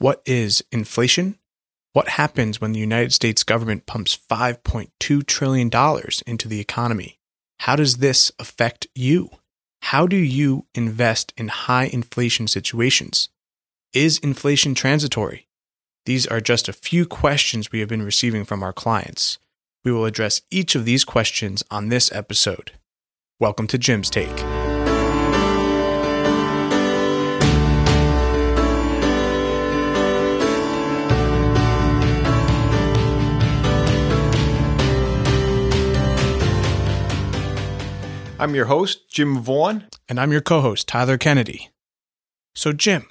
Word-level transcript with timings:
What 0.00 0.22
is 0.24 0.64
inflation? 0.72 1.38
What 1.92 2.08
happens 2.08 2.58
when 2.58 2.72
the 2.72 2.80
United 2.80 3.12
States 3.12 3.44
government 3.44 3.84
pumps 3.84 4.18
$5.2 4.30 5.26
trillion 5.26 5.70
into 6.26 6.48
the 6.48 6.58
economy? 6.58 7.18
How 7.58 7.76
does 7.76 7.98
this 7.98 8.32
affect 8.38 8.86
you? 8.94 9.28
How 9.82 10.06
do 10.06 10.16
you 10.16 10.64
invest 10.74 11.34
in 11.36 11.48
high 11.48 11.84
inflation 11.84 12.48
situations? 12.48 13.28
Is 13.92 14.16
inflation 14.16 14.74
transitory? 14.74 15.48
These 16.06 16.26
are 16.26 16.40
just 16.40 16.66
a 16.66 16.72
few 16.72 17.04
questions 17.04 17.70
we 17.70 17.80
have 17.80 17.90
been 17.90 18.02
receiving 18.02 18.46
from 18.46 18.62
our 18.62 18.72
clients. 18.72 19.38
We 19.84 19.92
will 19.92 20.06
address 20.06 20.40
each 20.50 20.74
of 20.74 20.86
these 20.86 21.04
questions 21.04 21.62
on 21.70 21.90
this 21.90 22.10
episode. 22.10 22.72
Welcome 23.38 23.66
to 23.66 23.76
Jim's 23.76 24.08
Take. 24.08 24.59
I'm 38.40 38.54
your 38.54 38.64
host, 38.64 39.10
Jim 39.10 39.38
Vaughan. 39.38 39.84
And 40.08 40.18
I'm 40.18 40.32
your 40.32 40.40
co 40.40 40.62
host, 40.62 40.88
Tyler 40.88 41.18
Kennedy. 41.18 41.68
So, 42.54 42.72
Jim, 42.72 43.06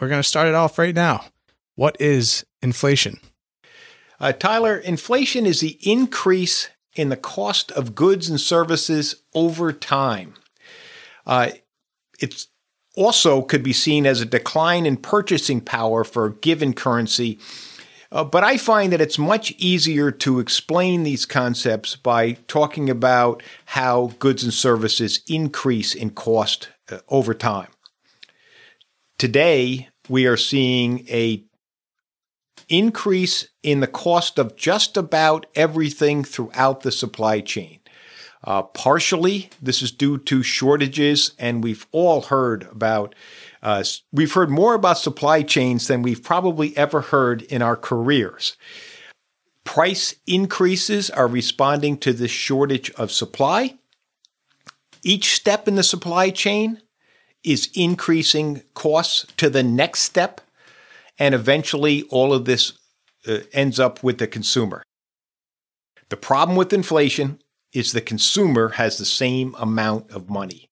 we're 0.00 0.06
going 0.06 0.22
to 0.22 0.28
start 0.28 0.46
it 0.46 0.54
off 0.54 0.78
right 0.78 0.94
now. 0.94 1.24
What 1.74 1.96
is 2.00 2.46
inflation? 2.62 3.18
Uh, 4.20 4.30
Tyler, 4.30 4.76
inflation 4.76 5.44
is 5.44 5.58
the 5.58 5.76
increase 5.82 6.68
in 6.94 7.08
the 7.08 7.16
cost 7.16 7.72
of 7.72 7.96
goods 7.96 8.30
and 8.30 8.40
services 8.40 9.24
over 9.34 9.72
time. 9.72 10.34
Uh, 11.26 11.50
it's 12.20 12.46
also 12.94 13.42
could 13.42 13.64
be 13.64 13.72
seen 13.72 14.06
as 14.06 14.20
a 14.20 14.24
decline 14.24 14.86
in 14.86 14.98
purchasing 14.98 15.60
power 15.60 16.04
for 16.04 16.26
a 16.26 16.32
given 16.32 16.74
currency 16.74 17.40
uh, 18.12 18.24
but 18.24 18.44
I 18.44 18.56
find 18.56 18.92
that 18.92 19.00
it's 19.00 19.18
much 19.18 19.52
easier 19.58 20.10
to 20.10 20.38
explain 20.38 21.02
these 21.02 21.26
concepts 21.26 21.96
by 21.96 22.32
talking 22.46 22.88
about 22.88 23.42
how 23.66 24.12
goods 24.18 24.44
and 24.44 24.54
services 24.54 25.20
increase 25.28 25.94
in 25.94 26.10
cost 26.10 26.68
uh, 26.90 26.98
over 27.08 27.34
time. 27.34 27.68
Today, 29.18 29.88
we 30.08 30.26
are 30.26 30.36
seeing 30.36 31.06
a 31.08 31.44
increase 32.68 33.48
in 33.62 33.80
the 33.80 33.86
cost 33.86 34.38
of 34.38 34.56
just 34.56 34.96
about 34.96 35.46
everything 35.54 36.24
throughout 36.24 36.80
the 36.80 36.92
supply 36.92 37.40
chain. 37.40 37.80
Uh, 38.44 38.62
partially, 38.62 39.50
this 39.60 39.82
is 39.82 39.90
due 39.90 40.18
to 40.18 40.42
shortages, 40.42 41.32
and 41.38 41.64
we've 41.64 41.86
all 41.90 42.22
heard 42.22 42.64
about 42.70 43.14
uh, 43.66 43.82
we've 44.12 44.32
heard 44.32 44.48
more 44.48 44.74
about 44.74 44.96
supply 44.96 45.42
chains 45.42 45.88
than 45.88 46.00
we've 46.00 46.22
probably 46.22 46.74
ever 46.76 47.00
heard 47.00 47.42
in 47.42 47.62
our 47.62 47.74
careers. 47.74 48.56
Price 49.64 50.14
increases 50.24 51.10
are 51.10 51.26
responding 51.26 51.98
to 51.98 52.12
this 52.12 52.30
shortage 52.30 52.92
of 52.92 53.10
supply. 53.10 53.76
Each 55.02 55.34
step 55.34 55.66
in 55.66 55.74
the 55.74 55.82
supply 55.82 56.30
chain 56.30 56.80
is 57.42 57.68
increasing 57.74 58.62
costs 58.74 59.26
to 59.36 59.50
the 59.50 59.64
next 59.64 60.02
step, 60.02 60.40
and 61.18 61.34
eventually 61.34 62.04
all 62.04 62.32
of 62.32 62.44
this 62.44 62.78
uh, 63.26 63.38
ends 63.52 63.80
up 63.80 64.00
with 64.00 64.18
the 64.18 64.28
consumer. 64.28 64.84
The 66.08 66.16
problem 66.16 66.56
with 66.56 66.72
inflation 66.72 67.42
is 67.72 67.90
the 67.90 68.00
consumer 68.00 68.68
has 68.68 68.96
the 68.96 69.04
same 69.04 69.56
amount 69.58 70.12
of 70.12 70.30
money 70.30 70.70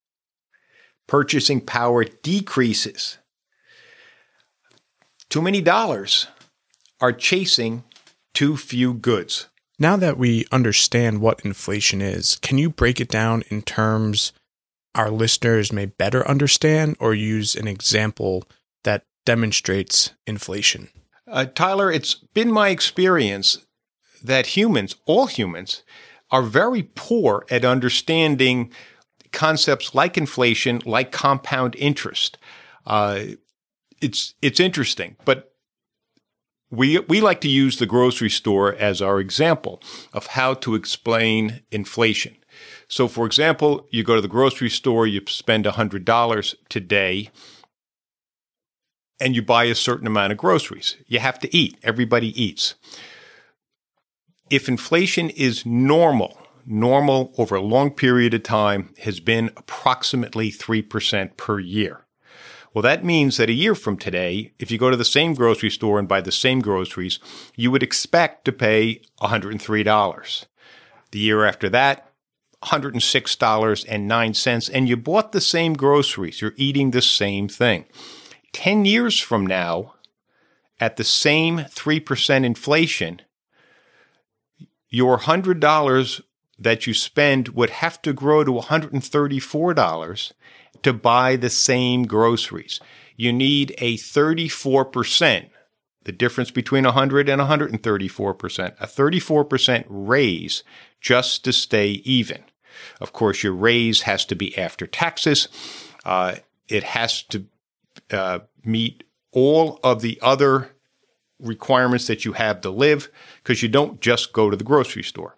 purchasing 1.07 1.61
power 1.61 2.05
decreases. 2.05 3.19
Too 5.29 5.43
many 5.43 5.61
dollars 5.61 6.29
are 7.01 7.13
chasing 7.13 7.85
too 8.33 8.57
few 8.57 8.95
goods. 8.95 9.49
Now 9.79 9.97
that 9.97 10.17
we 10.17 10.47
understand 10.53 11.21
what 11.21 11.45
inflation 11.45 12.01
is, 12.01 12.37
can 12.37 12.59
you 12.59 12.71
break 12.71 13.01
it 13.01 13.09
down 13.09 13.43
in 13.49 13.63
terms 13.63 14.33
our 14.95 15.11
listeners 15.11 15.73
may 15.73 15.87
better 15.87 16.27
understand 16.29 16.97
or 17.01 17.15
use 17.15 17.57
an 17.57 17.67
example 17.67 18.45
that 18.85 19.05
demonstrates 19.27 20.13
inflation? 20.27 20.91
Uh, 21.27 21.47
Tyler, 21.47 21.91
it's 21.91 22.15
been 22.15 22.53
my 22.53 22.69
experience 22.69 23.59
that 24.23 24.57
humans, 24.57 24.95
all 25.07 25.27
humans, 25.27 25.83
are 26.31 26.43
very 26.43 26.85
poor 26.95 27.45
at 27.51 27.65
understanding 27.65 28.71
concepts 29.35 29.95
like 29.95 30.17
inflation, 30.17 30.81
like 30.87 31.13
compound 31.13 31.77
interest. 31.77 32.39
Uh, 32.87 33.25
it's 34.01 34.35
it's 34.41 34.61
interesting, 34.61 35.17
but 35.25 35.53
we 36.71 36.99
we 37.01 37.21
like 37.21 37.41
to 37.43 37.49
use 37.49 37.79
the 37.79 37.87
grocery 37.87 38.31
store 38.31 38.75
as 38.75 39.03
our 39.03 39.21
example 39.21 39.83
of 40.13 40.29
how 40.29 40.55
to 40.55 40.75
explain 40.75 41.61
inflation. 41.71 42.37
So, 42.89 43.09
for 43.09 43.27
example, 43.27 43.87
you 43.91 44.05
go 44.05 44.15
to 44.15 44.21
the 44.21 44.29
grocery 44.29 44.71
store, 44.71 45.07
you 45.07 45.23
spend 45.27 45.67
hundred 45.67 46.05
dollars 46.05 46.55
today, 46.69 47.31
and 49.21 49.35
you 49.35 49.43
buy 49.43 49.65
a 49.65 49.75
certain 49.75 50.07
amount 50.07 50.33
of 50.33 50.39
groceries. 50.39 50.97
You 51.07 51.19
have 51.21 51.39
to 51.41 51.57
eat. 51.57 51.79
Everybody 51.83 52.41
eats. 52.41 52.75
If 54.51 54.69
inflation 54.69 55.31
is 55.31 55.65
normal, 55.65 56.39
normal 56.67 57.33
over 57.39 57.55
a 57.55 57.63
long 57.63 57.91
period 57.91 58.35
of 58.35 58.43
time 58.43 58.93
has 59.03 59.21
been 59.21 59.51
approximately 59.57 60.51
3% 60.51 61.37
per 61.37 61.59
year. 61.59 62.05
Well, 62.73 62.83
that 62.83 63.05
means 63.05 63.37
that 63.37 63.49
a 63.49 63.53
year 63.53 63.77
from 63.77 63.97
today, 63.97 64.53
if 64.59 64.71
you 64.71 64.79
go 64.79 64.91
to 64.91 64.97
the 64.97 65.05
same 65.05 65.35
grocery 65.35 65.71
store 65.71 65.99
and 65.99 66.09
buy 66.09 66.21
the 66.21 66.33
same 66.33 66.61
groceries, 66.61 67.21
you 67.55 67.71
would 67.71 67.85
expect 67.85 68.45
to 68.47 68.53
pay 68.53 69.01
$103. 69.21 70.47
The 71.13 71.19
year 71.19 71.45
after 71.45 71.69
that, 71.69 72.11
$106.09, 72.65 74.71
and 74.73 74.89
you 74.89 74.97
bought 74.97 75.33
the 75.33 75.41
same 75.41 75.75
groceries. 75.75 76.41
You're 76.41 76.55
eating 76.57 76.91
the 76.91 77.03
same 77.03 77.47
thing. 77.47 77.85
10 78.53 78.85
years 78.85 79.21
from 79.21 79.47
now, 79.47 79.95
at 80.81 80.97
the 80.97 81.05
same 81.05 81.59
3% 81.59 82.45
inflation, 82.45 83.21
your 84.89 85.19
$100 85.19 86.23
that 86.59 86.87
you 86.87 86.95
spend 86.95 87.49
would 87.49 87.71
have 87.71 88.01
to 88.03 88.13
grow 88.13 88.45
to 88.45 88.53
$134 88.53 90.33
to 90.83 90.93
buy 90.93 91.37
the 91.37 91.51
same 91.51 92.05
groceries. 92.05 92.81
You 93.17 93.33
need 93.33 93.75
a 93.79 93.97
34%, 93.97 95.51
the 96.05 96.13
difference 96.13 96.51
between 96.51 96.85
100 96.85 97.29
and 97.29 97.41
134%, 97.41 98.75
a 98.81 98.87
34% 98.87 99.85
raise 99.89 100.63
just 101.01 101.45
to 101.45 101.53
stay 101.53 101.89
even. 102.05 102.45
Of 103.01 103.13
course, 103.13 103.43
your 103.43 103.55
raise 103.55 104.03
has 104.03 104.25
to 104.27 104.35
be 104.35 104.57
after 104.59 104.87
taxes. 104.87 105.49
Uh, 106.05 106.37
it 106.69 106.83
has 106.83 107.23
to 107.25 107.47
uh, 108.11 108.41
meet 108.65 109.05
all 109.33 109.79
of 109.83 110.03
the 110.03 110.19
other 110.23 110.71
requirements 111.41 112.07
that 112.07 112.25
you 112.25 112.33
have 112.33 112.61
to 112.63 112.71
live 112.71 113.11
because 113.43 113.63
you 113.63 113.69
don't 113.69 114.01
just 114.01 114.33
go 114.33 114.51
to 114.51 114.57
the 114.57 114.65
grocery 114.65 115.03
store. 115.03 115.37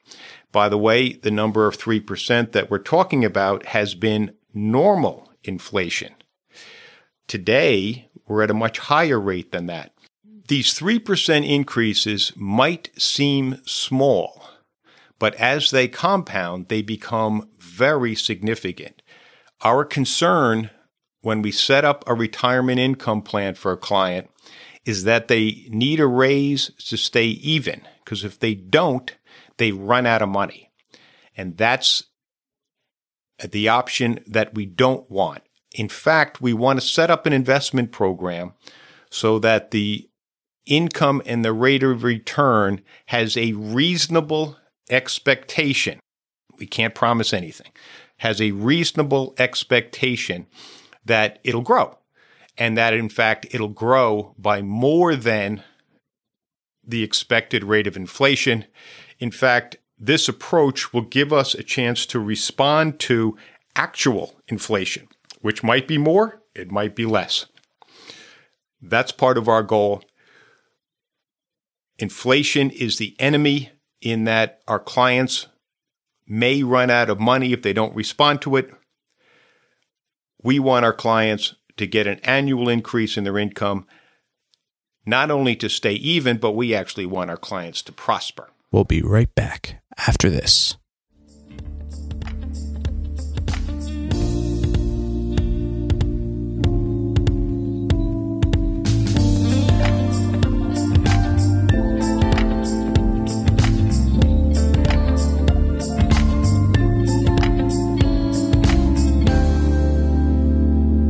By 0.56 0.70
the 0.70 0.78
way, 0.78 1.12
the 1.12 1.30
number 1.30 1.66
of 1.66 1.76
3% 1.76 2.52
that 2.52 2.70
we're 2.70 2.78
talking 2.78 3.26
about 3.26 3.66
has 3.66 3.94
been 3.94 4.32
normal 4.54 5.30
inflation. 5.44 6.14
Today, 7.28 8.08
we're 8.26 8.42
at 8.42 8.50
a 8.50 8.54
much 8.54 8.78
higher 8.78 9.20
rate 9.20 9.52
than 9.52 9.66
that. 9.66 9.92
These 10.48 10.72
3% 10.72 11.46
increases 11.46 12.32
might 12.36 12.88
seem 12.98 13.60
small, 13.66 14.48
but 15.18 15.34
as 15.34 15.72
they 15.72 15.88
compound, 15.88 16.68
they 16.68 16.80
become 16.80 17.50
very 17.58 18.14
significant. 18.14 19.02
Our 19.60 19.84
concern 19.84 20.70
when 21.20 21.42
we 21.42 21.52
set 21.52 21.84
up 21.84 22.02
a 22.06 22.14
retirement 22.14 22.78
income 22.78 23.20
plan 23.20 23.56
for 23.56 23.72
a 23.72 23.76
client 23.76 24.30
is 24.86 25.04
that 25.04 25.28
they 25.28 25.66
need 25.68 26.00
a 26.00 26.06
raise 26.06 26.70
to 26.88 26.96
stay 26.96 27.26
even, 27.26 27.82
because 28.02 28.24
if 28.24 28.38
they 28.38 28.54
don't, 28.54 29.14
they 29.58 29.72
run 29.72 30.06
out 30.06 30.22
of 30.22 30.28
money. 30.28 30.70
And 31.36 31.56
that's 31.56 32.04
the 33.42 33.68
option 33.68 34.20
that 34.26 34.54
we 34.54 34.66
don't 34.66 35.10
want. 35.10 35.42
In 35.74 35.88
fact, 35.88 36.40
we 36.40 36.52
want 36.52 36.80
to 36.80 36.86
set 36.86 37.10
up 37.10 37.26
an 37.26 37.32
investment 37.32 37.92
program 37.92 38.54
so 39.10 39.38
that 39.38 39.70
the 39.70 40.08
income 40.64 41.22
and 41.26 41.44
the 41.44 41.52
rate 41.52 41.82
of 41.82 42.02
return 42.02 42.82
has 43.06 43.36
a 43.36 43.52
reasonable 43.52 44.56
expectation. 44.90 46.00
We 46.58 46.66
can't 46.66 46.94
promise 46.94 47.32
anything. 47.32 47.70
Has 48.18 48.40
a 48.40 48.52
reasonable 48.52 49.34
expectation 49.38 50.46
that 51.04 51.38
it'll 51.44 51.62
grow 51.62 51.98
and 52.58 52.76
that 52.76 52.94
in 52.94 53.08
fact 53.08 53.46
it'll 53.50 53.68
grow 53.68 54.34
by 54.38 54.62
more 54.62 55.14
than 55.14 55.62
the 56.84 57.02
expected 57.02 57.64
rate 57.64 57.86
of 57.86 57.96
inflation 57.96 58.64
in 59.18 59.30
fact, 59.30 59.76
this 59.98 60.28
approach 60.28 60.92
will 60.92 61.02
give 61.02 61.32
us 61.32 61.54
a 61.54 61.62
chance 61.62 62.04
to 62.06 62.20
respond 62.20 62.98
to 63.00 63.36
actual 63.74 64.34
inflation, 64.48 65.08
which 65.40 65.62
might 65.62 65.88
be 65.88 65.98
more, 65.98 66.42
it 66.54 66.70
might 66.70 66.94
be 66.94 67.06
less. 67.06 67.46
That's 68.80 69.12
part 69.12 69.38
of 69.38 69.48
our 69.48 69.62
goal. 69.62 70.02
Inflation 71.98 72.70
is 72.70 72.98
the 72.98 73.16
enemy 73.18 73.70
in 74.02 74.24
that 74.24 74.60
our 74.68 74.78
clients 74.78 75.46
may 76.26 76.62
run 76.62 76.90
out 76.90 77.08
of 77.08 77.18
money 77.18 77.52
if 77.52 77.62
they 77.62 77.72
don't 77.72 77.94
respond 77.94 78.42
to 78.42 78.56
it. 78.56 78.70
We 80.42 80.58
want 80.58 80.84
our 80.84 80.92
clients 80.92 81.54
to 81.76 81.86
get 81.86 82.06
an 82.06 82.20
annual 82.20 82.68
increase 82.68 83.16
in 83.16 83.24
their 83.24 83.38
income, 83.38 83.86
not 85.06 85.30
only 85.30 85.56
to 85.56 85.68
stay 85.68 85.92
even, 85.92 86.36
but 86.36 86.52
we 86.52 86.74
actually 86.74 87.06
want 87.06 87.30
our 87.30 87.36
clients 87.36 87.80
to 87.82 87.92
prosper. 87.92 88.50
We'll 88.76 88.84
be 88.84 89.00
right 89.00 89.34
back 89.34 89.82
after 90.06 90.28
this. 90.28 90.76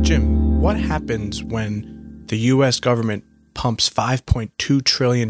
Jim, 0.03 0.61
what 0.61 0.77
happens 0.77 1.43
when 1.43 2.23
the 2.27 2.37
U.S. 2.37 2.79
government 2.79 3.25
pumps 3.55 3.89
$5.2 3.89 4.85
trillion 4.85 5.27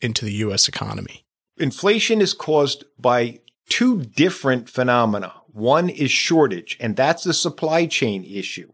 into 0.00 0.24
the 0.24 0.32
U.S. 0.34 0.68
economy? 0.68 1.23
Inflation 1.56 2.20
is 2.20 2.32
caused 2.32 2.84
by 2.98 3.40
two 3.68 4.02
different 4.02 4.68
phenomena. 4.68 5.32
One 5.52 5.88
is 5.88 6.10
shortage, 6.10 6.76
and 6.80 6.96
that's 6.96 7.22
the 7.24 7.34
supply 7.34 7.86
chain 7.86 8.24
issue. 8.24 8.72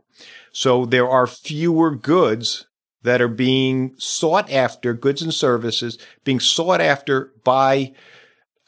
So 0.52 0.86
there 0.86 1.08
are 1.08 1.26
fewer 1.26 1.94
goods 1.94 2.66
that 3.02 3.20
are 3.20 3.28
being 3.28 3.94
sought 3.98 4.50
after, 4.50 4.94
goods 4.94 5.22
and 5.22 5.32
services 5.32 5.98
being 6.24 6.40
sought 6.40 6.80
after 6.80 7.32
by 7.44 7.92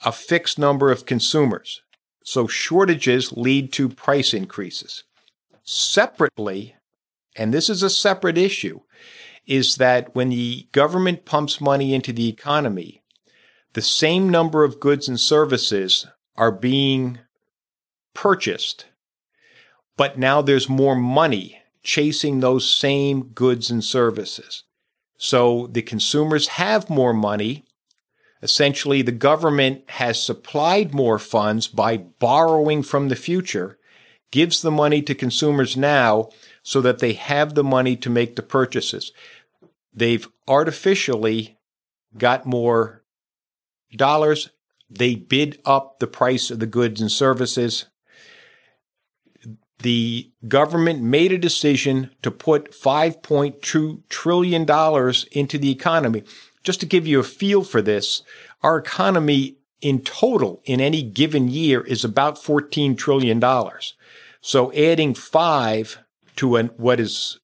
a 0.04 0.12
fixed 0.12 0.58
number 0.58 0.90
of 0.90 1.06
consumers. 1.06 1.82
So 2.24 2.46
shortages 2.46 3.32
lead 3.32 3.72
to 3.74 3.88
price 3.88 4.32
increases. 4.32 5.04
Separately, 5.64 6.76
and 7.36 7.52
this 7.52 7.68
is 7.68 7.82
a 7.82 7.90
separate 7.90 8.38
issue, 8.38 8.80
is 9.46 9.76
that 9.76 10.14
when 10.14 10.28
the 10.28 10.68
government 10.72 11.24
pumps 11.24 11.60
money 11.60 11.94
into 11.94 12.12
the 12.12 12.28
economy, 12.28 13.01
the 13.74 13.82
same 13.82 14.28
number 14.28 14.64
of 14.64 14.80
goods 14.80 15.08
and 15.08 15.18
services 15.18 16.06
are 16.36 16.52
being 16.52 17.18
purchased, 18.14 18.86
but 19.96 20.18
now 20.18 20.42
there's 20.42 20.68
more 20.68 20.96
money 20.96 21.62
chasing 21.82 22.40
those 22.40 22.68
same 22.68 23.24
goods 23.28 23.70
and 23.70 23.82
services. 23.82 24.64
So 25.16 25.68
the 25.68 25.82
consumers 25.82 26.48
have 26.48 26.90
more 26.90 27.12
money. 27.12 27.64
Essentially, 28.42 29.02
the 29.02 29.12
government 29.12 29.84
has 29.90 30.22
supplied 30.22 30.94
more 30.94 31.18
funds 31.18 31.68
by 31.68 31.96
borrowing 31.96 32.82
from 32.82 33.08
the 33.08 33.16
future, 33.16 33.78
gives 34.30 34.62
the 34.62 34.70
money 34.70 35.00
to 35.02 35.14
consumers 35.14 35.76
now 35.76 36.28
so 36.62 36.80
that 36.80 36.98
they 36.98 37.12
have 37.12 37.54
the 37.54 37.64
money 37.64 37.96
to 37.96 38.10
make 38.10 38.36
the 38.36 38.42
purchases. 38.42 39.12
They've 39.94 40.26
artificially 40.48 41.58
got 42.16 42.46
more 42.46 43.01
dollars. 43.96 44.50
They 44.90 45.14
bid 45.14 45.60
up 45.64 45.98
the 45.98 46.06
price 46.06 46.50
of 46.50 46.58
the 46.58 46.66
goods 46.66 47.00
and 47.00 47.10
services. 47.10 47.86
The 49.78 50.30
government 50.46 51.02
made 51.02 51.32
a 51.32 51.38
decision 51.38 52.10
to 52.22 52.30
put 52.30 52.72
$5.2 52.72 54.02
trillion 54.08 54.62
into 55.32 55.58
the 55.58 55.70
economy. 55.70 56.22
Just 56.62 56.80
to 56.80 56.86
give 56.86 57.06
you 57.06 57.18
a 57.18 57.24
feel 57.24 57.64
for 57.64 57.82
this, 57.82 58.22
our 58.62 58.76
economy 58.76 59.56
in 59.80 60.00
total 60.02 60.62
in 60.64 60.80
any 60.80 61.02
given 61.02 61.48
year 61.48 61.80
is 61.80 62.04
about 62.04 62.36
$14 62.36 62.96
trillion. 62.96 63.42
So 64.40 64.72
adding 64.72 65.14
five 65.14 65.98
to 66.36 66.56
an, 66.56 66.68
what 66.76 67.00
is 67.00 67.40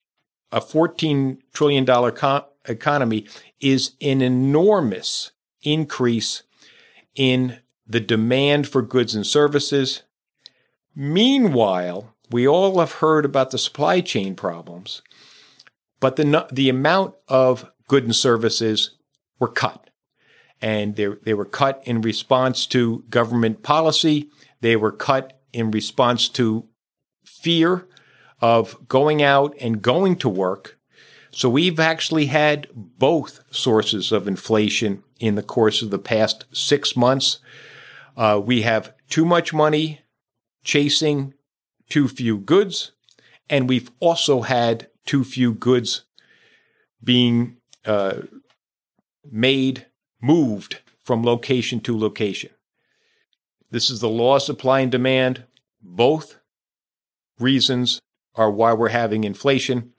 a 0.53 0.61
$14 0.61 1.39
trillion 1.53 1.85
co- 1.85 2.47
economy 2.67 3.27
is 3.61 3.93
an 4.01 4.23
enormous 4.23 5.33
increase 5.63 6.43
in 7.15 7.59
the 7.87 8.01
demand 8.01 8.69
for 8.69 8.83
goods 8.83 9.15
and 9.15 9.27
services. 9.27 10.03
Meanwhile, 10.95 12.15
we 12.31 12.47
all 12.47 12.79
have 12.81 12.93
heard 12.93 13.25
about 13.25 13.51
the 13.51 13.59
supply 13.59 14.01
chain 14.01 14.35
problems, 14.35 15.03
but 16.01 16.17
the, 16.17 16.47
the 16.53 16.69
amount 16.69 17.15
of 17.27 17.71
goods 17.89 18.05
and 18.05 18.17
services 18.17 18.97
were 19.39 19.49
cut. 19.49 19.91
And 20.61 20.97
they, 20.97 21.07
they 21.23 21.35
were 21.35 21.45
cut 21.45 21.83
in 21.87 22.01
response 22.01 22.67
to 22.67 23.05
government 23.09 23.63
policy. 23.63 24.29
They 24.61 24.77
were 24.77 24.93
cut 24.93 25.41
in 25.53 25.71
response 25.71 26.29
to 26.31 26.69
fear 27.25 27.87
of 28.41 28.89
going 28.89 29.23
out 29.23 29.55
and 29.61 29.83
going 29.83 30.17
to 30.17 30.29
work. 30.29 30.79
So 31.31 31.49
we've 31.49 31.79
actually 31.79 32.27
had 32.27 32.69
both 32.75 33.41
sources 33.51 34.11
of 34.13 34.27
inflation 34.27 35.05
in 35.19 35.35
the 35.35 35.43
course 35.43 35.83
of 35.83 35.91
the 35.91 35.99
past 35.99 36.45
six 36.53 36.97
months. 36.97 37.39
Uh, 38.17 38.41
we 38.45 38.63
have 38.63 38.95
too 39.09 39.25
much 39.25 39.53
money 39.53 40.01
chasing 40.65 41.35
too 41.89 42.09
few 42.09 42.39
goods, 42.39 42.93
and 43.49 43.69
we've 43.69 43.91
also 44.01 44.43
had 44.43 44.89
too 45.07 45.25
few 45.25 45.53
goods 45.55 46.05
being 47.03 47.57
uh, 47.87 48.23
made, 49.31 49.87
moved 50.21 50.81
from 51.03 51.23
location 51.23 51.81
to 51.81 51.99
location. 51.99 52.51
This 53.71 53.91
is 53.91 54.01
the 54.01 54.09
law 54.09 54.37
of 54.37 54.43
supply 54.43 54.81
and 54.81 54.93
demand. 54.93 55.45
Both 55.81 56.39
reasons 57.39 58.01
are 58.35 58.51
why 58.51 58.73
we're 58.73 58.89
having 58.89 59.25
inflation 59.25 59.93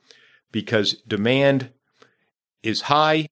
because 0.52 0.94
demand 1.08 1.72
is 2.64 2.82
high, 2.82 3.28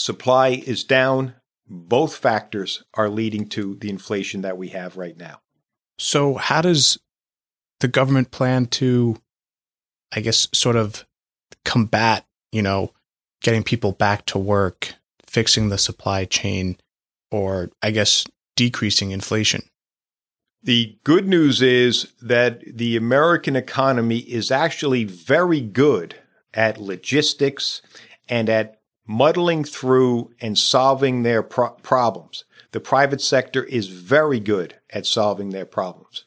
supply 0.00 0.62
is 0.66 0.84
down. 0.84 1.34
Both 1.68 2.16
factors 2.16 2.84
are 2.94 3.08
leading 3.08 3.48
to 3.50 3.74
the 3.76 3.90
inflation 3.90 4.42
that 4.42 4.56
we 4.56 4.68
have 4.68 4.96
right 4.96 5.16
now. 5.16 5.40
So, 5.98 6.34
how 6.34 6.60
does 6.60 6.98
the 7.80 7.88
government 7.88 8.30
plan 8.30 8.66
to, 8.66 9.16
I 10.12 10.20
guess, 10.20 10.48
sort 10.52 10.76
of 10.76 11.04
combat, 11.64 12.24
you 12.52 12.62
know, 12.62 12.92
getting 13.42 13.62
people 13.62 13.92
back 13.92 14.26
to 14.26 14.38
work, 14.38 14.94
fixing 15.26 15.68
the 15.68 15.78
supply 15.78 16.24
chain, 16.24 16.76
or 17.30 17.70
I 17.82 17.90
guess 17.90 18.26
decreasing 18.54 19.10
inflation? 19.10 19.62
The 20.62 20.98
good 21.04 21.28
news 21.28 21.62
is 21.62 22.12
that 22.20 22.60
the 22.66 22.96
American 22.96 23.54
economy 23.54 24.18
is 24.18 24.50
actually 24.50 25.04
very 25.04 25.60
good 25.60 26.16
at 26.54 26.80
logistics 26.80 27.82
and 28.28 28.48
at 28.48 28.75
muddling 29.06 29.64
through 29.64 30.30
and 30.40 30.58
solving 30.58 31.22
their 31.22 31.42
pro- 31.42 31.70
problems. 31.70 32.44
The 32.72 32.80
private 32.80 33.20
sector 33.20 33.64
is 33.64 33.88
very 33.88 34.40
good 34.40 34.76
at 34.90 35.06
solving 35.06 35.50
their 35.50 35.66
problems. 35.66 36.24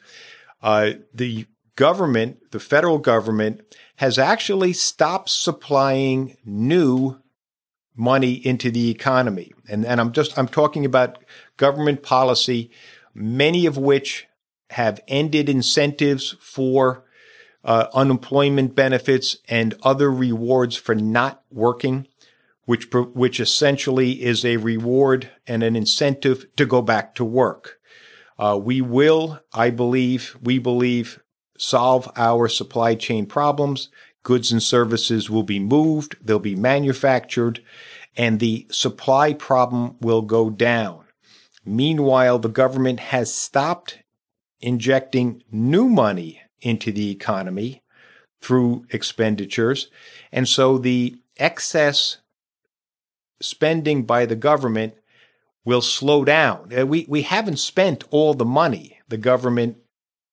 Uh, 0.62 0.92
the 1.14 1.46
government, 1.76 2.52
the 2.52 2.60
federal 2.60 2.98
government, 2.98 3.62
has 3.98 4.18
actually 4.18 4.74
stopped 4.74 5.30
supplying 5.30 6.38
new 6.46 7.20
money 7.96 8.34
into 8.34 8.72
the 8.72 8.90
economy. 8.90 9.52
And, 9.68 9.86
and 9.86 10.00
I'm 10.00 10.14
just, 10.14 10.38
I'm 10.38 10.48
talking 10.48 10.86
about 10.86 11.24
government 11.58 12.02
policy, 12.02 12.72
many 13.14 13.66
of 13.66 13.78
which 13.78 14.28
have 14.72 15.02
ended 15.08 15.50
incentives 15.50 16.36
for 16.40 17.04
uh, 17.64 17.88
unemployment 17.94 18.74
benefits 18.76 19.38
and 19.50 19.76
other 19.84 20.10
rewards 20.10 20.78
for 20.78 20.96
not 20.96 21.44
working, 21.52 22.08
which 22.70 22.88
which 22.94 23.40
essentially 23.40 24.22
is 24.22 24.46
a 24.46 24.58
reward 24.58 25.32
and 25.48 25.64
an 25.64 25.76
incentive 25.76 26.46
to 26.56 26.68
go 26.68 26.84
back 26.84 27.16
to 27.16 27.26
work. 27.26 27.80
Uh, 28.38 28.60
we 28.62 28.80
will, 28.80 29.40
I 29.52 29.72
believe, 29.72 30.38
we 30.40 30.60
believe, 30.60 31.20
solve 31.58 32.08
our 32.16 32.48
supply 32.48 32.94
chain 32.94 33.26
problems. 33.26 33.90
Goods 34.22 34.52
and 34.52 34.62
services 34.62 35.32
will 35.32 35.42
be 35.42 35.60
moved, 35.60 36.16
they'll 36.22 36.38
be 36.38 36.56
manufactured, 36.56 37.64
and 38.16 38.40
the 38.40 38.68
supply 38.70 39.34
problem 39.34 39.96
will 40.00 40.22
go 40.22 40.52
down. 40.52 41.06
Meanwhile, 41.66 42.38
the 42.38 42.50
government 42.50 43.00
has 43.00 43.34
stopped 43.34 43.98
injecting 44.62 45.42
new 45.52 45.90
money 45.90 46.44
into 46.62 46.92
the 46.92 47.10
economy 47.10 47.82
through 48.42 48.86
expenditures. 48.92 49.90
And 50.32 50.48
so 50.48 50.78
the 50.78 51.20
excess 51.38 52.20
spending 53.42 54.04
by 54.04 54.26
the 54.26 54.36
government 54.36 54.96
will 55.66 55.82
slow 55.82 56.26
down. 56.26 56.72
Uh, 56.78 56.86
we, 56.86 57.06
we 57.08 57.24
haven't 57.24 57.58
spent 57.58 58.04
all 58.10 58.34
the 58.34 58.46
money 58.46 59.00
the 59.08 59.18
government 59.18 59.78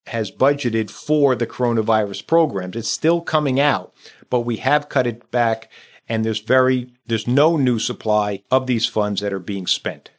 has 0.07 0.31
budgeted 0.31 0.91
for 0.91 1.35
the 1.35 1.47
coronavirus 1.47 2.27
programs. 2.27 2.77
It's 2.77 2.89
still 2.89 3.21
coming 3.21 3.59
out, 3.59 3.93
but 4.31 4.41
we 4.41 4.57
have 4.59 4.89
cut 4.89 5.07
it 5.07 5.31
back 5.31 5.71
and 6.09 6.25
there's 6.25 6.41
very 6.41 6.93
there's 7.07 7.27
no 7.27 7.57
new 7.57 7.79
supply 7.79 8.43
of 8.51 8.67
these 8.67 8.87
funds 8.87 9.21
that 9.21 9.33
are 9.33 9.41
being 9.41 9.67
spent. 9.67 10.11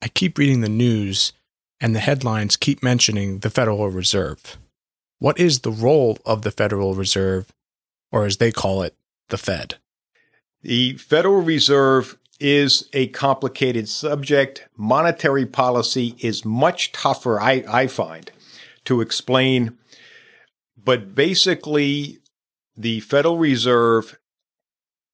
I 0.00 0.08
keep 0.08 0.38
reading 0.38 0.60
the 0.60 0.68
news 0.68 1.32
and 1.80 1.94
the 1.94 2.00
headlines 2.00 2.56
keep 2.56 2.82
mentioning 2.82 3.40
the 3.40 3.50
Federal 3.50 3.88
Reserve. 3.90 4.56
What 5.18 5.38
is 5.38 5.60
the 5.60 5.72
role 5.72 6.18
of 6.24 6.42
the 6.42 6.50
Federal 6.50 6.94
Reserve, 6.94 7.52
or 8.12 8.24
as 8.24 8.36
they 8.36 8.52
call 8.52 8.82
it, 8.82 8.94
the 9.28 9.38
Fed? 9.38 9.76
The 10.62 10.94
Federal 10.94 11.42
Reserve 11.42 12.18
is 12.40 12.88
a 12.92 13.08
complicated 13.08 13.88
subject. 13.88 14.66
Monetary 14.76 15.46
policy 15.46 16.16
is 16.18 16.44
much 16.44 16.92
tougher, 16.92 17.40
I, 17.40 17.64
I 17.68 17.86
find, 17.86 18.30
to 18.84 19.00
explain. 19.00 19.78
But 20.76 21.14
basically, 21.14 22.18
the 22.76 23.00
Federal 23.00 23.38
Reserve 23.38 24.18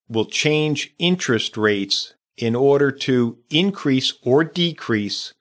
will 0.08 0.26
change 0.26 0.94
interest 0.98 1.56
rates 1.56 2.14
in 2.36 2.54
order 2.54 2.90
to 2.90 3.38
increase 3.50 4.14
or 4.22 4.44
decrease 4.44 5.34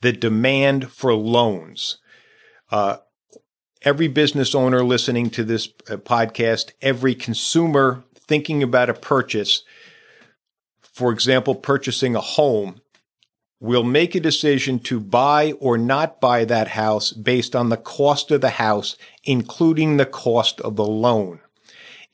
the 0.00 0.12
demand 0.12 0.90
for 0.90 1.14
loans. 1.14 1.98
Uh, 2.70 2.98
every 3.82 4.08
business 4.08 4.54
owner 4.54 4.82
listening 4.84 5.30
to 5.30 5.44
this 5.44 5.68
uh, 5.88 5.96
podcast, 5.96 6.72
every 6.82 7.14
consumer 7.14 8.04
thinking 8.30 8.62
about 8.62 8.88
a 8.88 8.94
purchase, 8.94 9.64
for 10.80 11.10
example, 11.10 11.56
purchasing 11.56 12.14
a 12.14 12.20
home, 12.20 12.80
will 13.58 13.82
make 13.82 14.14
a 14.14 14.20
decision 14.20 14.78
to 14.78 15.00
buy 15.00 15.50
or 15.58 15.76
not 15.76 16.20
buy 16.20 16.44
that 16.44 16.68
house 16.68 17.10
based 17.12 17.56
on 17.56 17.70
the 17.70 17.76
cost 17.76 18.30
of 18.30 18.40
the 18.40 18.50
house, 18.50 18.96
including 19.24 19.96
the 19.96 20.06
cost 20.06 20.60
of 20.60 20.76
the 20.76 20.86
loan. 20.86 21.40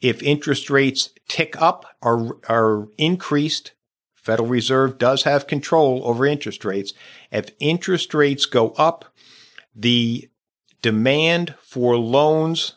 If 0.00 0.23
interest 0.23 0.70
rates 0.70 1.11
tick 1.28 1.61
up 1.61 1.85
or 2.00 2.38
are 2.49 2.88
increased, 2.96 3.73
Federal 4.14 4.49
Reserve 4.49 4.96
does 4.96 5.25
have 5.25 5.46
control 5.46 6.00
over 6.02 6.25
interest 6.25 6.64
rates. 6.64 6.94
If 7.30 7.50
interest 7.61 8.14
rates 8.14 8.46
go 8.46 8.70
up, 8.70 9.04
the 9.75 10.30
demand 10.80 11.56
for 11.61 11.99
loans 11.99 12.76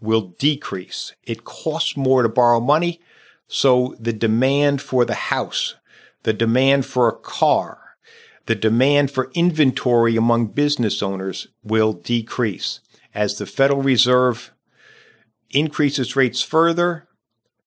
will 0.00 0.34
decrease. 0.38 1.14
It 1.24 1.44
costs 1.44 1.96
more 1.96 2.22
to 2.22 2.28
borrow 2.28 2.60
money, 2.60 3.00
so 3.48 3.94
the 3.98 4.12
demand 4.12 4.82
for 4.82 5.04
the 5.04 5.14
house, 5.14 5.74
the 6.22 6.32
demand 6.32 6.86
for 6.86 7.08
a 7.08 7.16
car, 7.16 7.96
the 8.46 8.54
demand 8.54 9.10
for 9.10 9.30
inventory 9.34 10.16
among 10.16 10.48
business 10.48 11.02
owners 11.02 11.48
will 11.62 11.92
decrease. 11.92 12.80
As 13.14 13.38
the 13.38 13.46
Federal 13.46 13.82
Reserve 13.82 14.52
increases 15.50 16.16
rates 16.16 16.42
further, 16.42 17.08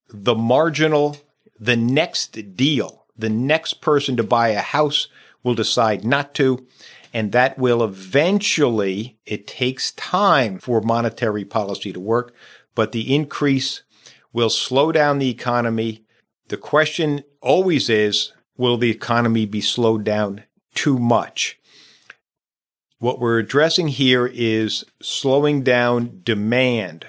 the 0.10 0.36
marginal, 0.36 1.18
the 1.60 1.76
next 1.76 2.56
deal 2.56 3.00
the 3.20 3.30
next 3.30 3.82
person 3.82 4.16
to 4.16 4.24
buy 4.24 4.50
a 4.50 4.62
house 4.62 5.10
will 5.44 5.54
decide 5.54 6.04
not 6.04 6.34
to. 6.36 6.66
And 7.14 7.32
that 7.32 7.58
will 7.58 7.84
eventually, 7.84 9.18
it 9.26 9.48
takes 9.48 9.92
time 9.94 10.60
for 10.60 10.82
monetary 10.82 11.44
policy 11.44 11.92
to 11.92 12.00
work, 12.00 12.34
but 12.76 12.92
the 12.92 13.16
increase 13.16 13.84
will 14.32 14.50
slow 14.50 14.92
down 14.92 15.20
the 15.20 15.30
economy. 15.30 16.06
The 16.50 16.58
question 16.58 17.24
always 17.42 17.90
is, 17.90 18.32
will 18.58 18.78
the 18.78 18.92
economy 18.92 19.46
be 19.46 19.62
slowed 19.62 20.04
down 20.04 20.44
too 20.76 21.00
much? 21.00 21.60
What 23.00 23.20
we're 23.20 23.40
addressing 23.40 23.88
here 23.88 24.28
is 24.28 24.84
slowing 25.02 25.64
down 25.64 26.22
demand 26.24 27.08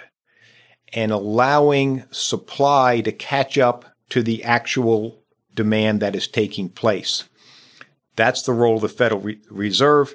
and 0.92 1.12
allowing 1.12 2.04
supply 2.10 3.00
to 3.00 3.12
catch 3.12 3.58
up 3.58 3.84
to 4.10 4.22
the 4.22 4.44
actual 4.44 5.22
demand 5.54 6.00
that 6.00 6.14
is 6.14 6.28
taking 6.28 6.68
place. 6.68 7.28
That's 8.20 8.42
the 8.42 8.52
role 8.52 8.76
of 8.76 8.82
the 8.82 8.90
Federal 8.90 9.22
Re- 9.22 9.40
Reserve. 9.48 10.14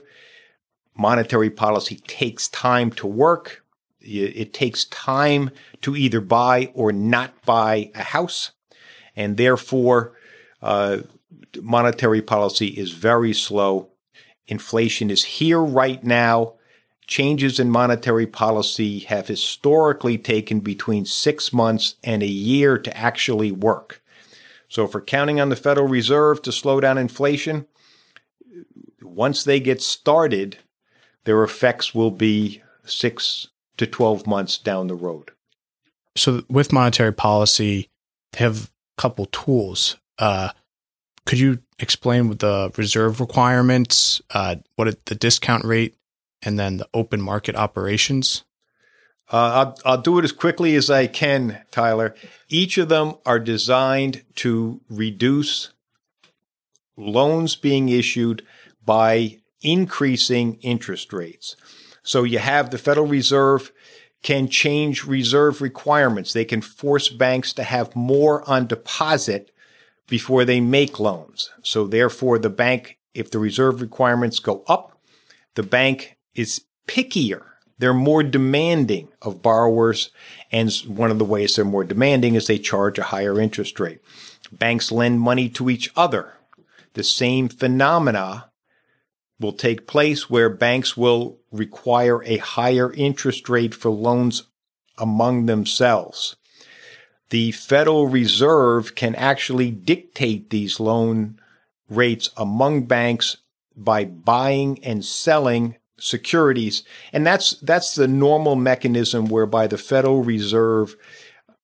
Monetary 0.96 1.50
policy 1.50 1.96
takes 2.08 2.48
time 2.48 2.92
to 2.92 3.08
work. 3.08 3.66
It 4.00 4.54
takes 4.54 4.86
time 4.86 5.50
to 5.82 5.96
either 5.96 6.22
buy 6.22 6.72
or 6.76 6.92
not 6.92 7.44
buy 7.46 7.90
a 7.96 8.04
house. 8.04 8.52
And 9.16 9.38
therefore, 9.38 10.14
uh, 10.62 11.00
monetary 11.60 12.22
policy 12.22 12.68
is 12.68 12.92
very 12.92 13.34
slow. 13.34 13.90
Inflation 14.46 15.10
is 15.10 15.24
here 15.24 15.62
right 15.62 16.04
now. 16.04 16.54
Changes 17.08 17.60
in 17.60 17.72
monetary 17.72 18.28
policy 18.28 19.00
have 19.00 19.28
historically 19.28 20.20
taken 20.20 20.60
between 20.60 21.06
six 21.06 21.52
months 21.52 21.96
and 22.04 22.22
a 22.22 22.28
year 22.28 22.78
to 22.78 22.96
actually 22.96 23.52
work. 23.52 24.04
So 24.70 24.86
if 24.86 24.94
we're 24.94 25.02
counting 25.02 25.40
on 25.40 25.50
the 25.50 25.56
Federal 25.56 25.88
Reserve 25.88 26.44
to 26.44 26.52
slow 26.52 26.80
down 26.80 27.00
inflation, 27.00 27.66
once 29.06 29.44
they 29.44 29.60
get 29.60 29.82
started, 29.82 30.58
their 31.26 31.44
effects 31.44 31.94
will 31.94 32.12
be 32.12 32.62
six 32.86 33.48
to 33.78 33.86
12 33.86 34.26
months 34.26 34.58
down 34.58 34.88
the 34.88 34.96
road. 34.96 35.32
So 36.16 36.44
with 36.50 36.72
monetary 36.72 37.14
policy, 37.14 37.90
they 38.32 38.40
have 38.40 38.72
a 38.98 39.02
couple 39.02 39.26
tools. 39.28 39.98
Uh, 40.18 40.50
could 41.26 41.40
you 41.40 41.60
explain 41.80 42.30
the 42.30 42.72
reserve 42.78 43.20
requirements, 43.20 44.22
uh, 44.34 44.58
what 44.76 44.88
it, 44.88 45.06
the 45.06 45.16
discount 45.16 45.66
rate, 45.66 45.96
and 46.42 46.58
then 46.58 46.78
the 46.78 46.88
open 46.94 47.22
market 47.22 47.56
operations? 47.56 48.44
Uh, 49.32 49.38
I'll, 49.38 49.80
I'll 49.86 50.02
do 50.02 50.20
it 50.20 50.24
as 50.24 50.32
quickly 50.32 50.76
as 50.76 50.90
I 50.90 51.08
can, 51.08 51.62
Tyler. 51.72 52.16
Each 52.48 52.78
of 52.78 52.90
them 52.90 53.16
are 53.26 53.40
designed 53.40 54.24
to 54.36 54.82
reduce 54.88 55.72
loans 56.96 57.56
being 57.56 57.90
issued 57.90 58.46
by 58.86 59.40
increasing 59.62 60.56
interest 60.62 61.12
rates. 61.12 61.56
So 62.04 62.24
you 62.24 62.40
have 62.40 62.70
the 62.70 62.78
Federal 62.78 63.08
Reserve 63.08 63.72
can 64.22 64.48
change 64.48 65.06
reserve 65.06 65.62
requirements. 65.62 66.34
They 66.34 66.46
can 66.46 66.62
force 66.62 67.10
banks 67.10 67.54
to 67.54 67.64
have 67.64 67.96
more 67.96 68.48
on 68.50 68.68
deposit 68.68 69.52
before 70.08 70.46
they 70.46 70.60
make 70.60 71.00
loans. 71.00 71.52
So 71.62 71.88
therefore 71.88 72.40
the 72.40 72.50
bank, 72.50 72.98
if 73.14 73.30
the 73.30 73.40
reserve 73.40 73.82
requirements 73.82 74.40
go 74.40 74.64
up, 74.68 75.00
the 75.54 75.64
bank 75.64 76.18
is 76.34 76.62
pickier 76.88 77.44
they're 77.78 77.94
more 77.94 78.24
demanding 78.24 79.10
of 79.22 79.42
borrowers. 79.42 80.10
And 80.52 80.72
one 80.88 81.12
of 81.12 81.20
the 81.20 81.26
ways 81.26 81.56
they're 81.56 81.66
more 81.66 81.84
demanding 81.84 82.36
is 82.36 82.48
they 82.48 82.60
charge 82.60 82.98
a 82.98 83.04
higher 83.04 83.40
interest 83.40 83.80
rate. 83.80 84.00
Banks 84.52 84.92
lend 84.92 85.20
money 85.20 85.50
to 85.50 85.70
each 85.70 85.92
other. 85.96 86.34
The 86.94 87.04
same 87.04 87.50
phenomena 87.50 88.52
will 89.40 89.54
take 89.54 89.88
place 89.88 90.30
where 90.30 90.50
banks 90.50 90.96
will 90.96 91.38
require 91.52 92.24
a 92.24 92.38
higher 92.38 92.92
interest 92.94 93.50
rate 93.50 93.76
for 93.76 93.90
loans 93.90 94.44
among 94.98 95.46
themselves. 95.46 96.36
The 97.30 97.52
Federal 97.52 98.08
Reserve 98.08 98.96
can 98.96 99.16
actually 99.16 99.72
dictate 99.72 100.50
these 100.50 100.80
loan 100.80 101.40
rates 101.90 102.30
among 102.38 102.86
banks 102.86 103.38
by 103.76 104.06
buying 104.06 104.84
and 104.84 105.04
selling 105.04 105.76
securities. 105.98 106.84
And 107.12 107.26
that's, 107.26 107.52
that's 107.60 107.96
the 107.96 108.08
normal 108.08 108.56
mechanism 108.56 109.28
whereby 109.28 109.68
the 109.68 109.78
Federal 109.78 110.24
Reserve 110.24 110.96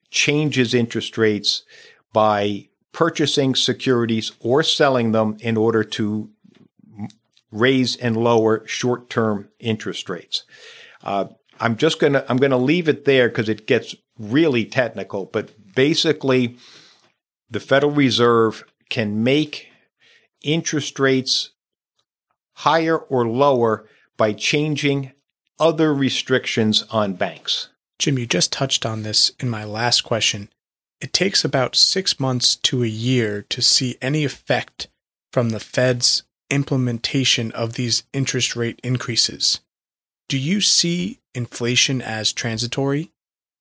changes 0.09 0.73
interest 0.73 1.17
rates 1.17 1.63
by 2.11 2.67
purchasing 2.91 3.55
securities 3.55 4.31
or 4.39 4.63
selling 4.63 5.11
them 5.11 5.37
in 5.39 5.55
order 5.55 5.83
to 5.83 6.29
raise 7.51 7.95
and 7.95 8.15
lower 8.15 8.65
short-term 8.67 9.49
interest 9.59 10.09
rates. 10.09 10.43
Uh, 11.03 11.25
I'm 11.59 11.77
just 11.77 11.99
gonna 11.99 12.25
I'm 12.27 12.37
gonna 12.37 12.57
leave 12.57 12.89
it 12.89 13.05
there 13.05 13.29
because 13.29 13.49
it 13.49 13.67
gets 13.67 13.95
really 14.17 14.65
technical. 14.65 15.25
But 15.25 15.75
basically, 15.75 16.57
the 17.49 17.59
Federal 17.59 17.91
Reserve 17.91 18.63
can 18.89 19.23
make 19.23 19.67
interest 20.41 20.99
rates 20.99 21.51
higher 22.55 22.97
or 22.97 23.27
lower 23.27 23.87
by 24.17 24.33
changing 24.33 25.11
other 25.59 25.93
restrictions 25.93 26.83
on 26.89 27.13
banks. 27.13 27.69
Jim, 27.99 28.17
you 28.17 28.25
just 28.25 28.51
touched 28.51 28.85
on 28.85 29.03
this 29.03 29.31
in 29.39 29.49
my 29.49 29.63
last 29.63 30.01
question. 30.01 30.49
It 30.99 31.13
takes 31.13 31.45
about 31.45 31.75
six 31.75 32.19
months 32.19 32.55
to 32.57 32.83
a 32.83 32.87
year 32.87 33.43
to 33.49 33.61
see 33.61 33.97
any 34.01 34.23
effect 34.23 34.87
from 35.31 35.49
the 35.49 35.59
Fed's 35.59 36.23
implementation 36.51 37.51
of 37.53 37.73
these 37.73 38.03
interest 38.13 38.55
rate 38.55 38.79
increases. 38.83 39.61
Do 40.29 40.37
you 40.37 40.61
see 40.61 41.19
inflation 41.33 42.01
as 42.01 42.31
transitory? 42.31 43.11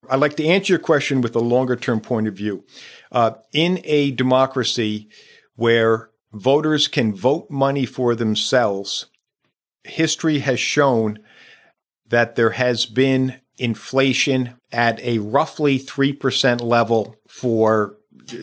I'd 0.08 0.20
like 0.20 0.36
to 0.36 0.46
answer 0.46 0.74
your 0.74 0.80
question 0.80 1.20
with 1.20 1.34
a 1.36 1.40
longer 1.40 1.76
term 1.76 2.00
point 2.00 2.26
of 2.26 2.34
view. 2.34 2.64
Uh, 3.12 3.32
in 3.52 3.80
a 3.84 4.10
democracy 4.10 5.08
where 5.56 6.10
voters 6.32 6.88
can 6.88 7.14
vote 7.14 7.50
money 7.50 7.86
for 7.86 8.14
themselves, 8.14 9.06
history 9.84 10.40
has 10.40 10.60
shown 10.60 11.20
that 12.08 12.34
there 12.34 12.50
has 12.50 12.86
been 12.86 13.40
inflation 13.58 14.54
at 14.72 14.98
a 15.00 15.18
roughly 15.18 15.78
3% 15.78 16.60
level 16.60 17.16
for 17.28 17.96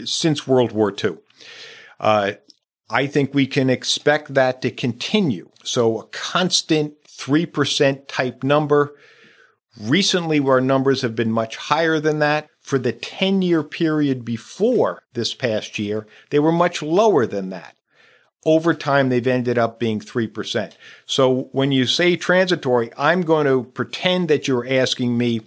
since 0.05 0.47
World 0.47 0.71
War 0.71 0.93
II. 1.03 1.17
Uh, 1.99 2.33
I 2.89 3.08
think 3.08 3.34
we 3.34 3.48
can 3.48 3.70
expect 3.70 4.34
that 4.34 4.62
to 4.62 4.72
continue. 4.72 5.50
So 5.63 6.00
a 6.00 6.08
constant 6.08 7.03
3% 7.06 8.08
type 8.08 8.44
number. 8.44 8.96
Recently, 9.79 10.39
where 10.39 10.62
numbers 10.62 11.01
have 11.01 11.15
been 11.15 11.32
much 11.32 11.58
higher 11.58 12.00
than 12.00 12.20
that. 12.20 12.48
For 12.62 12.79
the 12.79 12.91
10 12.91 13.41
year 13.41 13.63
period 13.63 14.25
before 14.25 15.03
this 15.13 15.34
past 15.34 15.79
year, 15.79 16.08
they 16.32 16.39
were 16.39 16.51
much 16.51 16.82
lower 16.82 17.25
than 17.25 17.50
that. 17.50 17.75
Over 18.46 18.74
time, 18.74 19.10
they've 19.10 19.27
ended 19.27 19.58
up 19.58 19.79
being 19.79 20.00
3%. 20.00 20.74
So 21.06 21.50
when 21.51 21.72
you 21.72 21.86
say 21.86 22.15
transitory, 22.15 22.91
I'm 22.98 23.22
going 23.22 23.46
to 23.46 23.63
pretend 23.63 24.29
that 24.29 24.48
you're 24.48 24.67
asking 24.67 25.17
me, 25.17 25.41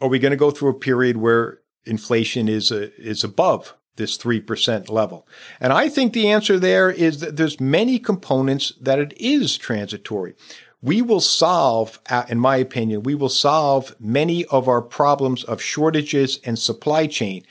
are 0.00 0.08
we 0.08 0.18
going 0.18 0.30
to 0.30 0.36
go 0.36 0.50
through 0.50 0.70
a 0.70 0.78
period 0.78 1.16
where 1.16 1.60
inflation 1.86 2.48
is, 2.48 2.70
is 2.72 3.22
above 3.22 3.74
this 3.96 4.18
3% 4.18 4.90
level? 4.90 5.26
And 5.60 5.72
I 5.72 5.88
think 5.88 6.12
the 6.12 6.28
answer 6.28 6.58
there 6.58 6.90
is 6.90 7.20
that 7.20 7.36
there's 7.36 7.60
many 7.60 7.98
components 7.98 8.72
that 8.80 8.98
it 8.98 9.14
is 9.16 9.56
transitory. 9.56 10.34
We 10.82 11.00
will 11.00 11.20
solve, 11.20 11.98
uh, 12.10 12.24
in 12.28 12.38
my 12.38 12.56
opinion, 12.56 13.04
we 13.04 13.14
will 13.14 13.30
solve 13.30 13.94
many 13.98 14.44
of 14.46 14.68
our 14.68 14.82
problems 14.82 15.42
of 15.44 15.62
shortages 15.62 16.40
and 16.44 16.58
supply 16.58 17.06
chain. 17.06 17.44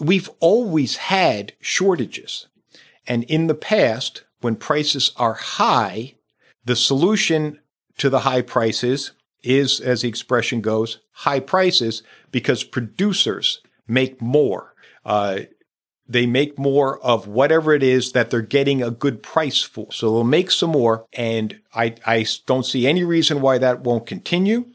We've 0.00 0.28
always 0.40 0.96
had 0.96 1.52
shortages. 1.60 2.48
And 3.06 3.22
in 3.24 3.46
the 3.46 3.54
past, 3.54 4.24
when 4.40 4.56
prices 4.56 5.12
are 5.16 5.34
high, 5.34 6.14
the 6.64 6.76
solution 6.76 7.60
to 7.98 8.10
the 8.10 8.20
high 8.20 8.42
prices 8.42 9.12
is, 9.42 9.80
as 9.80 10.02
the 10.02 10.08
expression 10.08 10.60
goes, 10.60 10.98
high 11.12 11.40
prices 11.40 12.02
because 12.30 12.64
producers 12.64 13.60
make 13.86 14.20
more. 14.20 14.74
Uh, 15.04 15.40
they 16.08 16.26
make 16.26 16.58
more 16.58 16.98
of 17.00 17.26
whatever 17.26 17.72
it 17.72 17.82
is 17.82 18.12
that 18.12 18.30
they're 18.30 18.42
getting 18.42 18.82
a 18.82 18.90
good 18.90 19.22
price 19.22 19.62
for. 19.62 19.92
So 19.92 20.10
they'll 20.12 20.24
make 20.24 20.50
some 20.50 20.70
more. 20.70 21.06
And 21.12 21.60
I, 21.74 21.94
I 22.06 22.26
don't 22.46 22.64
see 22.64 22.86
any 22.86 23.04
reason 23.04 23.40
why 23.40 23.58
that 23.58 23.80
won't 23.80 24.06
continue. 24.06 24.66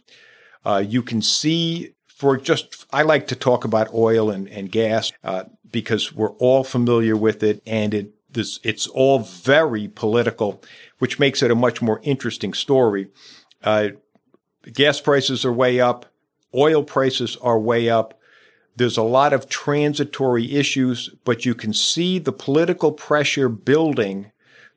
Uh, 0.65 0.83
you 0.85 1.01
can 1.01 1.21
see 1.21 1.93
for 2.07 2.37
just, 2.37 2.85
I 2.91 3.01
like 3.03 3.27
to 3.27 3.35
talk 3.35 3.63
about 3.63 3.93
oil 3.93 4.29
and, 4.29 4.47
and 4.49 4.71
gas 4.71 5.11
uh, 5.23 5.45
because 5.71 6.13
we're 6.13 6.31
all 6.33 6.63
familiar 6.63 7.15
with 7.15 7.43
it 7.43 7.63
and 7.65 7.93
it 7.93 8.13
this, 8.33 8.59
it's 8.63 8.87
all 8.87 9.19
very 9.19 9.87
political, 9.89 10.61
which 10.99 11.19
makes 11.19 11.43
it 11.43 11.51
a 11.51 11.55
much 11.55 11.81
more 11.81 11.99
interesting 12.03 12.53
story. 12.53 13.09
Uh, 13.63 13.89
gas 14.71 15.01
prices 15.01 15.43
are 15.43 15.51
way 15.51 15.79
up. 15.79 16.05
Oil 16.55 16.83
prices 16.83 17.37
are 17.41 17.59
way 17.59 17.89
up. 17.89 18.19
There's 18.75 18.97
a 18.97 19.03
lot 19.03 19.33
of 19.33 19.49
transitory 19.49 20.55
issues, 20.55 21.09
but 21.25 21.45
you 21.45 21.53
can 21.53 21.73
see 21.73 22.19
the 22.19 22.31
political 22.31 22.91
pressure 22.91 23.49
building 23.49 24.31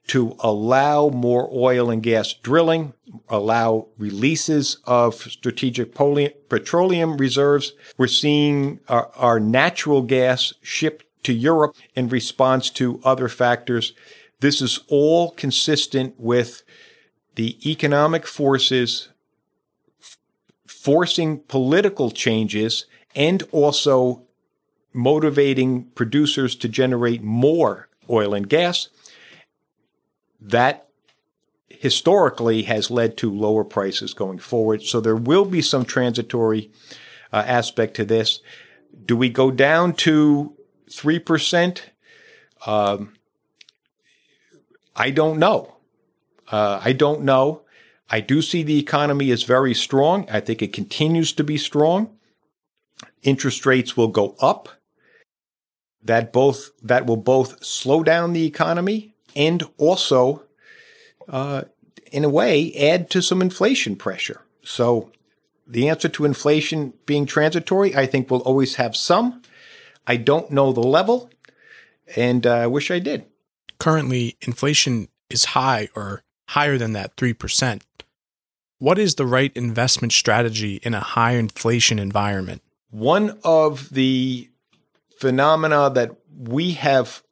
to 0.08 0.36
allow 0.40 1.08
more 1.08 1.48
oil 1.52 1.90
and 1.90 2.02
gas 2.02 2.34
drilling, 2.34 2.92
allow 3.28 3.86
releases 3.96 4.78
of 4.84 5.14
strategic 5.14 5.94
petroleum 5.94 7.16
reserves. 7.16 7.72
We're 7.96 8.06
seeing 8.08 8.80
our, 8.88 9.10
our 9.16 9.40
natural 9.40 10.02
gas 10.02 10.52
shipped 10.60 11.06
to 11.22 11.32
Europe 11.32 11.76
in 11.94 12.08
response 12.08 12.68
to 12.70 13.00
other 13.02 13.28
factors. 13.28 13.94
This 14.40 14.60
is 14.60 14.80
all 14.88 15.30
consistent 15.30 16.14
with 16.18 16.62
the 17.36 17.58
economic 17.68 18.26
forces 18.26 19.08
forcing 20.66 21.38
political 21.38 22.10
changes 22.10 22.84
and 23.14 23.42
also 23.52 24.22
motivating 24.92 25.84
producers 25.90 26.54
to 26.56 26.68
generate 26.68 27.22
more 27.22 27.88
oil 28.08 28.34
and 28.34 28.48
gas. 28.48 28.88
That 30.40 30.88
historically 31.68 32.62
has 32.62 32.90
led 32.90 33.16
to 33.18 33.30
lower 33.30 33.64
prices 33.64 34.14
going 34.14 34.38
forward. 34.38 34.82
So 34.82 35.00
there 35.00 35.16
will 35.16 35.44
be 35.44 35.62
some 35.62 35.84
transitory 35.84 36.70
uh, 37.32 37.42
aspect 37.46 37.94
to 37.96 38.04
this. 38.04 38.40
Do 39.04 39.16
we 39.16 39.28
go 39.28 39.50
down 39.50 39.94
to 39.94 40.54
3%? 40.90 41.80
Um, 42.66 43.14
I 44.94 45.10
don't 45.10 45.38
know. 45.38 45.76
Uh, 46.50 46.80
I 46.84 46.92
don't 46.92 47.22
know. 47.22 47.62
I 48.10 48.20
do 48.20 48.42
see 48.42 48.62
the 48.62 48.78
economy 48.78 49.30
as 49.30 49.42
very 49.42 49.74
strong. 49.74 50.28
I 50.30 50.40
think 50.40 50.62
it 50.62 50.72
continues 50.72 51.32
to 51.32 51.44
be 51.44 51.56
strong. 51.56 52.16
Interest 53.24 53.66
rates 53.66 53.96
will 53.96 54.08
go 54.08 54.36
up. 54.40 54.68
That 56.02 56.32
both 56.32 56.70
that 56.82 57.06
will 57.06 57.16
both 57.16 57.64
slow 57.64 58.02
down 58.02 58.34
the 58.34 58.46
economy 58.46 59.14
and 59.34 59.64
also, 59.78 60.42
uh, 61.28 61.62
in 62.12 62.24
a 62.24 62.28
way, 62.28 62.72
add 62.74 63.10
to 63.10 63.22
some 63.22 63.40
inflation 63.40 63.96
pressure. 63.96 64.42
So, 64.62 65.10
the 65.66 65.88
answer 65.88 66.08
to 66.10 66.26
inflation 66.26 66.92
being 67.06 67.24
transitory, 67.24 67.96
I 67.96 68.06
think, 68.06 68.30
will 68.30 68.40
always 68.40 68.74
have 68.76 68.94
some. 68.94 69.42
I 70.06 70.16
don't 70.16 70.50
know 70.50 70.72
the 70.72 70.80
level, 70.80 71.30
and 72.16 72.46
uh, 72.46 72.52
I 72.52 72.66
wish 72.66 72.90
I 72.90 72.98
did. 72.98 73.24
Currently, 73.78 74.36
inflation 74.42 75.08
is 75.30 75.46
high 75.46 75.88
or 75.96 76.22
higher 76.48 76.78
than 76.78 76.92
that 76.92 77.16
3%. 77.16 77.82
What 78.78 78.98
is 78.98 79.14
the 79.14 79.26
right 79.26 79.52
investment 79.54 80.12
strategy 80.12 80.80
in 80.82 80.94
a 80.94 81.00
high 81.00 81.32
inflation 81.32 81.98
environment? 81.98 82.62
One 82.94 83.38
of 83.42 83.90
the 83.90 84.50
phenomena 85.18 85.90
that 85.94 86.12
we 86.36 86.72
have 86.72 87.22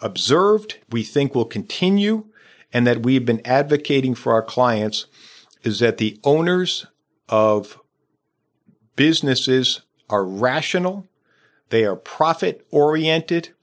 observed, 0.00 0.78
we 0.90 1.02
think 1.02 1.34
will 1.34 1.44
continue, 1.44 2.26
and 2.72 2.86
that 2.86 3.02
we've 3.02 3.24
been 3.24 3.40
advocating 3.46 4.14
for 4.14 4.32
our 4.32 4.42
clients 4.42 5.06
is 5.62 5.78
that 5.78 5.98
the 5.98 6.18
owners 6.24 6.86
of 7.28 7.78
businesses 8.96 9.82
are 10.10 10.24
rational 10.24 11.06
they 11.72 11.86
are 11.86 11.96
profit 11.96 12.66
oriented. 12.70 13.54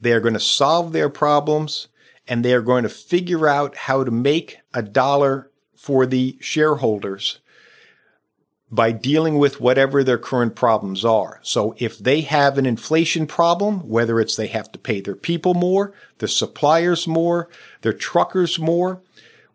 They 0.00 0.12
are 0.12 0.20
going 0.20 0.34
to 0.34 0.40
solve 0.40 0.92
their 0.92 1.08
problems 1.08 1.86
and 2.26 2.44
they 2.44 2.52
are 2.52 2.60
going 2.60 2.82
to 2.82 2.88
figure 2.88 3.46
out 3.46 3.76
how 3.76 4.02
to 4.02 4.10
make 4.10 4.58
a 4.74 4.82
dollar 4.82 5.48
for 5.76 6.06
the 6.06 6.36
shareholders 6.40 7.39
by 8.70 8.92
dealing 8.92 9.36
with 9.38 9.60
whatever 9.60 10.04
their 10.04 10.18
current 10.18 10.54
problems 10.54 11.04
are. 11.04 11.40
So 11.42 11.74
if 11.78 11.98
they 11.98 12.20
have 12.20 12.56
an 12.56 12.66
inflation 12.66 13.26
problem, 13.26 13.88
whether 13.88 14.20
it's 14.20 14.36
they 14.36 14.46
have 14.46 14.70
to 14.72 14.78
pay 14.78 15.00
their 15.00 15.16
people 15.16 15.54
more, 15.54 15.92
their 16.18 16.28
suppliers 16.28 17.06
more, 17.08 17.48
their 17.82 17.92
truckers 17.92 18.58
more, 18.58 19.02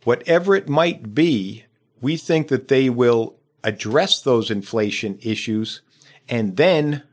whatever 0.04 0.56
it 0.56 0.68
might 0.68 1.16
be, 1.16 1.66
we 2.02 2.18
think 2.18 2.50
that 2.50 2.68
they 2.68 2.90
will 2.90 3.36
address 3.64 4.22
those 4.22 4.52
inflation 4.52 5.18
issues 5.22 5.82
and 6.28 6.58
then 6.58 7.04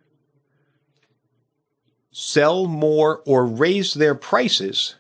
sell 2.10 2.66
more 2.66 3.22
or 3.24 3.46
raise 3.46 3.94
their 3.94 4.14
prices 4.14 4.96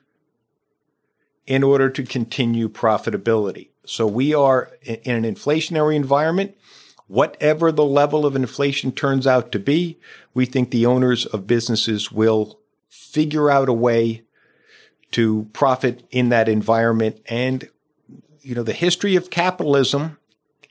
in 1.46 1.62
order 1.62 1.90
to 1.90 2.04
continue 2.04 2.68
profitability. 2.68 3.68
So 3.84 4.06
we 4.06 4.32
are 4.32 4.70
in 4.82 5.24
an 5.24 5.34
inflationary 5.34 5.96
environment. 5.96 6.56
Whatever 7.08 7.70
the 7.72 7.84
level 7.84 8.24
of 8.24 8.36
inflation 8.36 8.92
turns 8.92 9.26
out 9.26 9.52
to 9.52 9.58
be, 9.58 9.98
we 10.34 10.46
think 10.46 10.70
the 10.70 10.86
owners 10.86 11.26
of 11.26 11.46
businesses 11.46 12.10
will 12.10 12.58
figure 12.88 13.50
out 13.50 13.68
a 13.68 13.74
way 13.74 14.22
to 15.12 15.48
profit 15.52 16.04
in 16.10 16.30
that 16.30 16.48
environment. 16.48 17.20
And, 17.26 17.68
you 18.40 18.54
know, 18.54 18.62
the 18.62 18.72
history 18.72 19.14
of 19.14 19.30
capitalism 19.30 20.18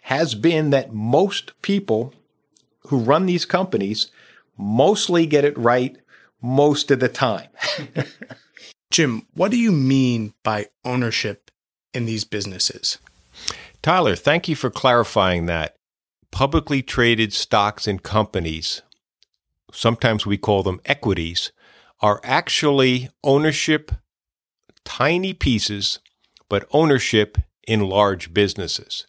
has 0.04 0.36
been 0.36 0.72
that 0.72 0.94
most 0.94 1.54
people 1.62 2.14
who 2.88 2.98
run 2.98 3.28
these 3.28 3.46
companies 3.46 4.08
mostly 4.58 5.26
get 5.26 5.46
it 5.46 5.58
right 5.58 5.96
most 6.42 6.92
of 6.92 7.00
the 7.00 7.10
time. 7.10 7.50
Jim, 8.92 9.26
what 9.34 9.52
do 9.52 9.58
you 9.58 9.72
mean 9.72 10.34
by 10.44 10.68
ownership 10.84 11.52
in 11.94 12.06
these 12.06 12.24
businesses? 12.24 12.98
Tyler, 13.82 14.16
thank 14.16 14.48
you 14.48 14.56
for 14.56 14.70
clarifying 14.70 15.46
that. 15.46 15.76
Publicly 16.32 16.82
traded 16.82 17.34
stocks 17.34 17.86
and 17.88 18.02
companies, 18.02 18.82
sometimes 19.72 20.26
we 20.26 20.38
call 20.38 20.64
them 20.64 20.82
equities, 20.86 21.52
are 22.00 22.20
actually 22.24 23.10
ownership, 23.24 23.92
tiny 24.84 25.34
pieces, 25.34 26.00
but 26.50 26.68
ownership 26.72 27.38
in 27.68 27.82
large 27.82 28.34
businesses. 28.34 29.06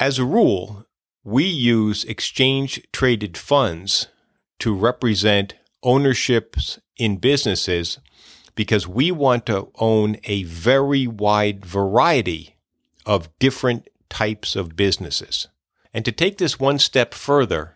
As 0.00 0.18
a 0.18 0.24
rule, 0.24 0.86
we 1.22 1.44
use 1.44 2.04
exchange 2.04 2.82
traded 2.92 3.36
funds 3.36 4.08
to 4.58 4.74
represent 4.74 5.54
ownerships 5.82 6.80
in 6.96 7.18
businesses 7.18 7.98
because 8.54 8.88
we 8.88 9.12
want 9.12 9.46
to 9.46 9.70
own 9.76 10.16
a 10.24 10.42
very 10.42 11.06
wide 11.06 11.64
variety 11.64 12.56
of 13.06 13.28
different 13.38 13.88
types 14.08 14.56
of 14.56 14.74
businesses. 14.74 15.46
And 15.92 16.04
to 16.04 16.12
take 16.12 16.38
this 16.38 16.60
one 16.60 16.78
step 16.78 17.14
further, 17.14 17.74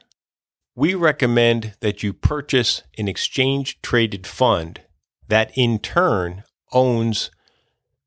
we 0.74 0.94
recommend 0.94 1.74
that 1.80 2.02
you 2.02 2.12
purchase 2.12 2.82
an 2.96 3.08
exchange 3.08 3.80
traded 3.82 4.26
fund 4.26 4.80
that 5.28 5.50
in 5.54 5.78
turn 5.78 6.44
owns 6.72 7.30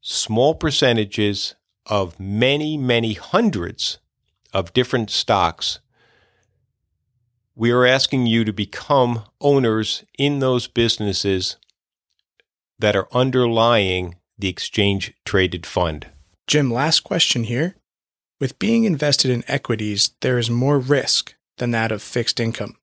small 0.01 0.55
percentages 0.55 1.55
of 1.85 2.19
many, 2.19 2.77
many 2.77 3.13
hundreds 3.13 3.99
of 4.53 4.73
different 4.73 5.09
stocks. 5.09 5.79
We 7.55 7.71
are 7.71 7.85
asking 7.85 8.27
you 8.27 8.43
to 8.45 8.53
become 8.53 9.23
owners 9.39 10.03
in 10.17 10.39
those 10.39 10.67
businesses 10.67 11.57
that 12.77 12.95
are 12.95 13.07
underlying 13.11 14.15
the 14.37 14.49
exchange 14.49 15.13
traded 15.23 15.65
fund. 15.65 16.07
Jim, 16.47 16.71
last 16.71 16.99
question 17.01 17.45
here. 17.45 17.75
With 18.39 18.59
being 18.59 18.83
invested 18.83 19.31
in 19.31 19.43
equities, 19.47 20.11
there 20.21 20.37
is 20.37 20.49
more 20.49 20.79
risk 20.79 21.35
than 21.57 21.71
that 21.71 21.91
of 21.91 22.01
fixed 22.01 22.39
income. 22.39 22.75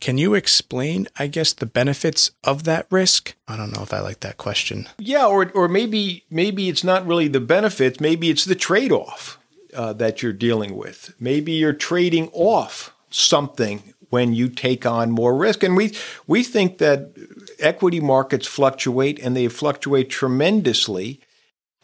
Can 0.00 0.16
you 0.16 0.34
explain, 0.34 1.06
I 1.18 1.26
guess, 1.26 1.52
the 1.52 1.66
benefits 1.66 2.30
of 2.42 2.64
that 2.64 2.86
risk? 2.90 3.34
I 3.46 3.56
don't 3.56 3.74
know 3.74 3.82
if 3.82 3.92
I 3.92 4.00
like 4.00 4.20
that 4.20 4.38
question. 4.38 4.88
Yeah, 4.98 5.26
or 5.26 5.50
or 5.52 5.68
maybe 5.68 6.24
maybe 6.30 6.70
it's 6.70 6.82
not 6.82 7.06
really 7.06 7.28
the 7.28 7.40
benefits. 7.40 8.00
Maybe 8.00 8.30
it's 8.30 8.46
the 8.46 8.54
trade 8.54 8.92
off 8.92 9.38
uh, 9.74 9.92
that 9.94 10.22
you're 10.22 10.32
dealing 10.32 10.74
with. 10.76 11.14
Maybe 11.20 11.52
you're 11.52 11.74
trading 11.74 12.30
off 12.32 12.94
something 13.10 13.94
when 14.08 14.32
you 14.32 14.48
take 14.48 14.86
on 14.86 15.10
more 15.10 15.36
risk. 15.36 15.62
And 15.62 15.76
we 15.76 15.94
we 16.26 16.42
think 16.42 16.78
that 16.78 17.12
equity 17.58 18.00
markets 18.00 18.46
fluctuate 18.46 19.18
and 19.20 19.36
they 19.36 19.48
fluctuate 19.48 20.10
tremendously. 20.10 21.20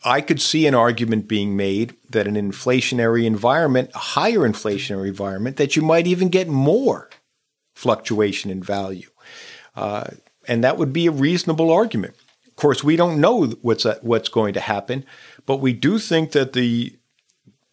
I 0.05 0.21
could 0.21 0.41
see 0.41 0.67
an 0.67 0.75
argument 0.75 1.27
being 1.27 1.57
made 1.57 1.95
that 2.11 2.27
an 2.27 2.35
inflationary 2.35 3.25
environment, 3.25 3.91
a 3.95 3.99
higher 3.99 4.41
inflationary 4.41 5.09
environment, 5.09 5.57
that 5.57 5.75
you 5.75 5.83
might 5.83 6.07
even 6.07 6.29
get 6.29 6.49
more 6.49 7.11
fluctuation 7.75 8.51
in 8.51 8.63
value. 8.63 9.09
Uh, 9.75 10.05
and 10.47 10.63
that 10.63 10.79
would 10.79 10.93
be 10.93 11.07
a 11.07 11.11
reasonable 11.13 11.73
argument. 11.73 12.15
Of 12.47 12.57
course, 12.57 12.85
we 12.85 12.97
don't 12.97 13.21
know 13.21 13.47
what's, 13.63 13.85
uh, 13.85 13.99
what's 14.03 14.29
going 14.29 14.55
to 14.55 14.61
happen, 14.61 15.05
but 15.45 15.57
we 15.57 15.73
do 15.73 15.99
think 15.99 16.33
that 16.33 16.53
the 16.53 16.97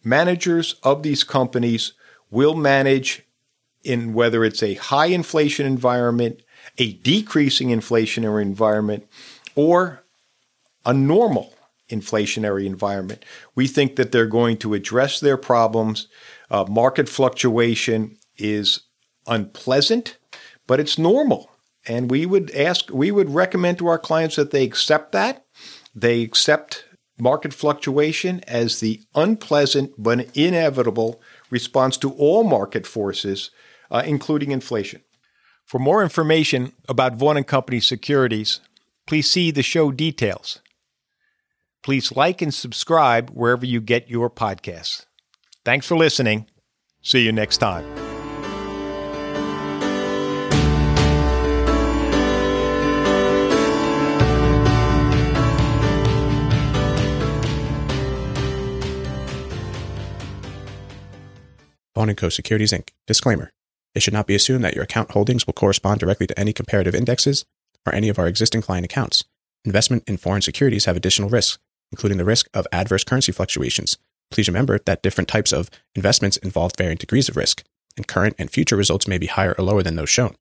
managers 0.04 0.76
of 0.84 1.04
these 1.04 1.24
companies 1.24 1.94
will 2.30 2.56
manage 2.56 3.24
in 3.84 4.14
whether 4.14 4.44
it's 4.44 4.64
a 4.64 4.74
high 4.76 5.08
inflation 5.08 5.66
environment, 5.66 6.42
a 6.78 6.94
decreasing 6.94 7.70
inflationary 7.70 8.42
environment, 8.42 9.08
or 9.56 10.04
a 10.86 10.94
normal 10.94 11.53
inflationary 11.90 12.66
environment. 12.66 13.26
We 13.56 13.68
think 13.68 13.96
that 13.96 14.12
they're 14.12 14.26
going 14.26 14.58
to 14.58 14.74
address 14.74 15.20
their 15.20 15.38
problems. 15.38 16.08
Uh, 16.50 16.66
market 16.70 17.10
fluctuation 17.10 18.18
is 18.38 18.82
unpleasant, 19.28 20.18
but 20.68 20.80
it's 20.80 20.98
normal. 20.98 21.50
And 21.86 22.10
we 22.10 22.26
would 22.26 22.52
ask, 22.52 22.90
we 22.92 23.12
would 23.12 23.30
recommend 23.30 23.78
to 23.80 23.88
our 23.88 24.00
clients 24.00 24.38
that 24.38 24.52
they 24.52 24.64
accept 24.64 25.12
that. 25.12 25.46
They 25.94 26.22
accept 26.22 26.86
market 27.20 27.54
fluctuation 27.54 28.42
as 28.48 28.80
the 28.80 29.02
unpleasant 29.14 29.92
but 29.98 30.36
inevitable 30.36 31.22
response 31.50 31.98
to 31.98 32.12
all 32.12 32.44
market 32.44 32.88
forces, 32.88 33.52
uh, 33.92 34.04
including 34.06 34.52
inflation. 34.52 35.02
For 35.66 35.80
more 35.80 36.04
information 36.04 36.74
about 36.90 37.16
Vaughan 37.16 37.38
and 37.38 37.48
Company 37.48 37.80
securities, 37.80 38.60
please 39.06 39.30
see 39.30 39.52
the 39.52 39.64
show 39.64 39.92
details. 39.92 40.60
Please 41.84 42.16
like 42.16 42.42
and 42.42 42.54
subscribe 42.54 43.30
wherever 43.32 43.66
you 43.66 43.82
get 43.82 44.10
your 44.10 44.30
podcasts. 44.30 45.06
Thanks 45.66 45.86
for 45.86 45.98
listening. 45.98 46.48
See 47.02 47.24
you 47.26 47.34
next 47.34 47.58
time. 47.58 47.84
Vaughan 61.94 62.16
& 62.16 62.16
Co. 62.16 62.30
Securities 62.30 62.72
Inc. 62.72 62.90
Disclaimer. 63.06 63.52
It 63.94 64.02
should 64.02 64.14
not 64.14 64.26
be 64.26 64.34
assumed 64.34 64.64
that 64.64 64.74
your 64.74 64.84
account 64.84 65.12
holdings 65.12 65.46
will 65.46 65.54
correspond 65.54 66.00
directly 66.00 66.26
to 66.28 66.40
any 66.40 66.52
comparative 66.52 66.96
indexes 66.96 67.46
or 67.86 67.94
any 67.94 68.10
of 68.10 68.18
our 68.18 68.28
existing 68.28 68.62
client 68.62 68.86
accounts. 68.86 69.26
Investment 69.66 70.04
in 70.08 70.18
foreign 70.18 70.42
securities 70.42 70.86
have 70.86 70.98
additional 70.98 71.30
risks, 71.30 71.60
including 71.94 72.18
the 72.18 72.26
risk 72.26 72.50
of 72.56 72.66
adverse 72.72 73.04
currency 73.04 73.32
fluctuations. 73.32 74.00
Please 74.32 74.48
remember 74.48 74.80
that 74.80 75.04
different 75.04 75.28
types 75.28 75.54
of 75.54 75.70
investments 75.94 76.38
involve 76.38 76.72
varying 76.76 76.98
degrees 76.98 77.30
of 77.30 77.38
risk, 77.38 77.64
and 77.96 78.08
current 78.08 78.36
and 78.40 78.50
future 78.50 78.76
results 78.76 79.08
may 79.08 79.20
be 79.20 79.28
higher 79.28 79.54
or 79.60 79.64
lower 79.64 79.84
than 79.84 79.96
those 79.96 80.10
shown. 80.10 80.36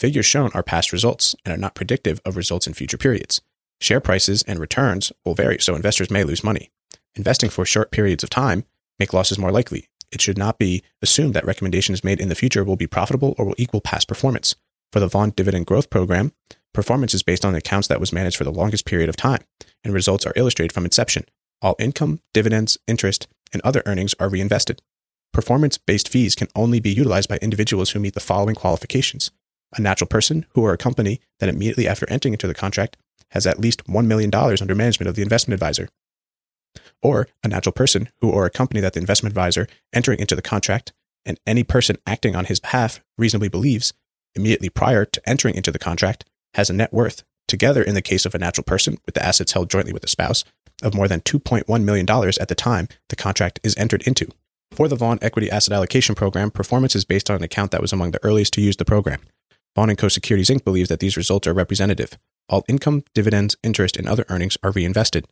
Figures 0.00 0.26
shown 0.26 0.50
are 0.52 0.64
past 0.64 0.92
results 0.92 1.36
and 1.44 1.54
are 1.54 1.58
not 1.58 1.76
predictive 1.76 2.20
of 2.24 2.36
results 2.36 2.66
in 2.66 2.74
future 2.74 2.98
periods. 2.98 3.40
Share 3.80 4.00
prices 4.00 4.42
and 4.48 4.58
returns 4.58 5.12
will 5.24 5.36
vary, 5.36 5.60
so 5.60 5.76
investors 5.76 6.10
may 6.10 6.24
lose 6.24 6.42
money. 6.42 6.70
Investing 7.14 7.50
for 7.50 7.64
short 7.64 7.92
periods 7.92 8.24
of 8.24 8.30
time 8.30 8.64
make 8.98 9.12
losses 9.12 9.38
more 9.38 9.52
likely, 9.52 9.88
it 10.10 10.20
should 10.20 10.36
not 10.36 10.58
be 10.58 10.82
assumed 11.00 11.34
that 11.34 11.46
recommendations 11.46 12.02
made 12.02 12.20
in 12.20 12.28
the 12.28 12.34
future 12.34 12.64
will 12.64 12.74
be 12.74 12.88
profitable 12.88 13.36
or 13.38 13.44
will 13.44 13.54
equal 13.58 13.80
past 13.80 14.08
performance. 14.08 14.56
For 14.92 14.98
the 14.98 15.08
Vaughan 15.08 15.30
Dividend 15.30 15.66
Growth 15.66 15.88
Program, 15.88 16.32
performance 16.76 17.14
is 17.14 17.22
based 17.22 17.44
on 17.44 17.54
accounts 17.54 17.88
that 17.88 17.98
was 17.98 18.12
managed 18.12 18.36
for 18.36 18.44
the 18.44 18.52
longest 18.52 18.84
period 18.84 19.08
of 19.08 19.16
time, 19.16 19.42
and 19.82 19.94
results 19.94 20.26
are 20.26 20.34
illustrated 20.36 20.72
from 20.72 20.84
inception. 20.84 21.24
All 21.62 21.74
income, 21.78 22.20
dividends, 22.34 22.76
interest, 22.86 23.26
and 23.52 23.62
other 23.62 23.82
earnings 23.86 24.14
are 24.20 24.28
reinvested. 24.28 24.82
Performance 25.32 25.78
based 25.78 26.08
fees 26.08 26.34
can 26.34 26.48
only 26.54 26.78
be 26.78 26.92
utilized 26.92 27.30
by 27.30 27.38
individuals 27.38 27.90
who 27.90 27.98
meet 27.98 28.12
the 28.14 28.20
following 28.20 28.54
qualifications 28.54 29.30
a 29.76 29.80
natural 29.80 30.06
person 30.06 30.46
who 30.50 30.62
or 30.62 30.72
a 30.72 30.78
company 30.78 31.20
that 31.40 31.48
immediately 31.48 31.88
after 31.88 32.08
entering 32.08 32.32
into 32.32 32.46
the 32.46 32.54
contract 32.54 32.96
has 33.30 33.46
at 33.46 33.58
least 33.58 33.84
$1 33.86 34.06
million 34.06 34.32
under 34.32 34.74
management 34.74 35.08
of 35.08 35.16
the 35.16 35.22
investment 35.22 35.54
advisor, 35.54 35.88
or 37.02 37.26
a 37.42 37.48
natural 37.48 37.72
person 37.72 38.08
who 38.20 38.30
or 38.30 38.46
a 38.46 38.50
company 38.50 38.80
that 38.80 38.92
the 38.92 39.00
investment 39.00 39.32
advisor 39.32 39.66
entering 39.92 40.20
into 40.20 40.36
the 40.36 40.42
contract 40.42 40.92
and 41.24 41.40
any 41.46 41.64
person 41.64 41.96
acting 42.06 42.36
on 42.36 42.44
his 42.44 42.60
behalf 42.60 43.00
reasonably 43.18 43.48
believes 43.48 43.92
immediately 44.34 44.68
prior 44.68 45.04
to 45.04 45.28
entering 45.28 45.56
into 45.56 45.72
the 45.72 45.78
contract 45.78 46.24
has 46.56 46.68
a 46.68 46.72
net 46.72 46.92
worth, 46.92 47.22
together 47.46 47.82
in 47.82 47.94
the 47.94 48.02
case 48.02 48.26
of 48.26 48.34
a 48.34 48.38
natural 48.38 48.64
person 48.64 48.98
with 49.06 49.14
the 49.14 49.24
assets 49.24 49.52
held 49.52 49.70
jointly 49.70 49.92
with 49.92 50.04
a 50.04 50.08
spouse, 50.08 50.42
of 50.82 50.94
more 50.94 51.08
than 51.08 51.20
$2.1 51.20 51.84
million 51.84 52.06
at 52.10 52.48
the 52.48 52.54
time 52.54 52.88
the 53.08 53.16
contract 53.16 53.60
is 53.62 53.76
entered 53.76 54.02
into. 54.06 54.28
For 54.72 54.88
the 54.88 54.96
Vaughan 54.96 55.18
Equity 55.22 55.50
Asset 55.50 55.72
Allocation 55.72 56.14
Program, 56.14 56.50
performance 56.50 56.96
is 56.96 57.04
based 57.04 57.30
on 57.30 57.36
an 57.36 57.42
account 57.42 57.70
that 57.70 57.80
was 57.80 57.92
among 57.92 58.10
the 58.10 58.24
earliest 58.24 58.52
to 58.54 58.60
use 58.60 58.76
the 58.76 58.84
program. 58.84 59.20
Vaughan 59.74 59.94
& 59.96 59.96
Co. 59.96 60.08
Securities 60.08 60.48
Inc. 60.48 60.64
believes 60.64 60.88
that 60.88 61.00
these 61.00 61.16
results 61.16 61.46
are 61.46 61.54
representative. 61.54 62.18
All 62.48 62.64
income, 62.68 63.04
dividends, 63.14 63.56
interest, 63.62 63.96
and 63.96 64.08
other 64.08 64.24
earnings 64.28 64.56
are 64.62 64.72
reinvested. 64.72 65.26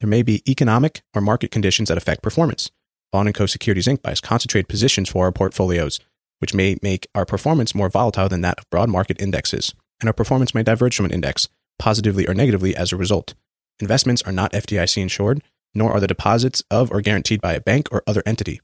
There 0.00 0.08
may 0.08 0.22
be 0.22 0.48
economic 0.50 1.02
or 1.14 1.20
market 1.20 1.50
conditions 1.50 1.88
that 1.88 1.98
affect 1.98 2.22
performance. 2.22 2.70
Vaughan 3.12 3.32
& 3.32 3.34
Co. 3.34 3.46
Securities 3.46 3.86
Inc. 3.86 4.02
buys 4.02 4.20
concentrated 4.20 4.68
positions 4.68 5.08
for 5.08 5.24
our 5.24 5.32
portfolios, 5.32 5.98
which 6.38 6.54
may 6.54 6.76
make 6.82 7.08
our 7.14 7.26
performance 7.26 7.74
more 7.74 7.88
volatile 7.88 8.28
than 8.28 8.42
that 8.42 8.58
of 8.58 8.70
broad 8.70 8.88
market 8.88 9.20
indexes, 9.20 9.74
and 10.00 10.08
our 10.08 10.14
performance 10.14 10.54
may 10.54 10.62
diverge 10.62 10.96
from 10.96 11.06
an 11.06 11.12
index, 11.12 11.48
positively 11.78 12.26
or 12.26 12.34
negatively 12.34 12.74
as 12.76 12.92
a 12.92 12.96
result. 12.96 13.34
Investments 13.80 14.22
are 14.22 14.32
not 14.32 14.52
FDIC 14.52 15.00
insured, 15.00 15.42
nor 15.74 15.92
are 15.92 16.00
the 16.00 16.06
deposits 16.06 16.62
of 16.70 16.90
or 16.90 17.00
guaranteed 17.00 17.40
by 17.40 17.54
a 17.54 17.60
bank 17.60 17.88
or 17.92 18.02
other 18.06 18.22
entity. 18.26 18.60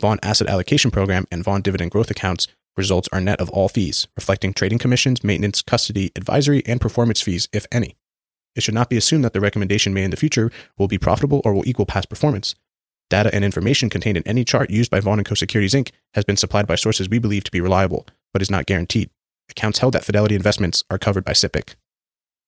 Vaughan 0.00 0.18
Asset 0.22 0.48
Allocation 0.48 0.90
Program 0.90 1.26
and 1.30 1.44
Vaughan 1.44 1.62
Dividend 1.62 1.90
Growth 1.90 2.10
Accounts 2.10 2.48
results 2.76 3.08
are 3.12 3.20
net 3.20 3.40
of 3.40 3.50
all 3.50 3.68
fees, 3.68 4.08
reflecting 4.16 4.54
trading 4.54 4.78
commissions, 4.78 5.22
maintenance, 5.22 5.60
custody, 5.62 6.10
advisory, 6.16 6.62
and 6.66 6.80
performance 6.80 7.20
fees, 7.20 7.48
if 7.52 7.66
any. 7.70 7.96
It 8.56 8.62
should 8.62 8.74
not 8.74 8.88
be 8.88 8.96
assumed 8.96 9.24
that 9.24 9.32
the 9.32 9.40
recommendation 9.40 9.94
made 9.94 10.04
in 10.04 10.10
the 10.10 10.16
future 10.16 10.50
will 10.78 10.88
be 10.88 10.98
profitable 10.98 11.42
or 11.44 11.52
will 11.52 11.68
equal 11.68 11.86
past 11.86 12.08
performance. 12.08 12.54
Data 13.10 13.32
and 13.34 13.44
information 13.44 13.90
contained 13.90 14.16
in 14.16 14.26
any 14.26 14.44
chart 14.44 14.70
used 14.70 14.90
by 14.90 15.00
Vaughan 15.00 15.22
& 15.24 15.24
Co. 15.24 15.34
Securities 15.34 15.74
Inc. 15.74 15.90
has 16.14 16.24
been 16.24 16.36
supplied 16.36 16.66
by 16.66 16.76
sources 16.76 17.08
we 17.08 17.18
believe 17.18 17.44
to 17.44 17.50
be 17.50 17.60
reliable, 17.60 18.06
but 18.32 18.42
is 18.42 18.50
not 18.50 18.66
guaranteed. 18.66 19.10
Accounts 19.50 19.80
held 19.80 19.96
at 19.96 20.04
Fidelity 20.04 20.34
Investments 20.34 20.84
are 20.90 20.98
covered 20.98 21.24
by 21.24 21.32
SIPC. 21.32 21.74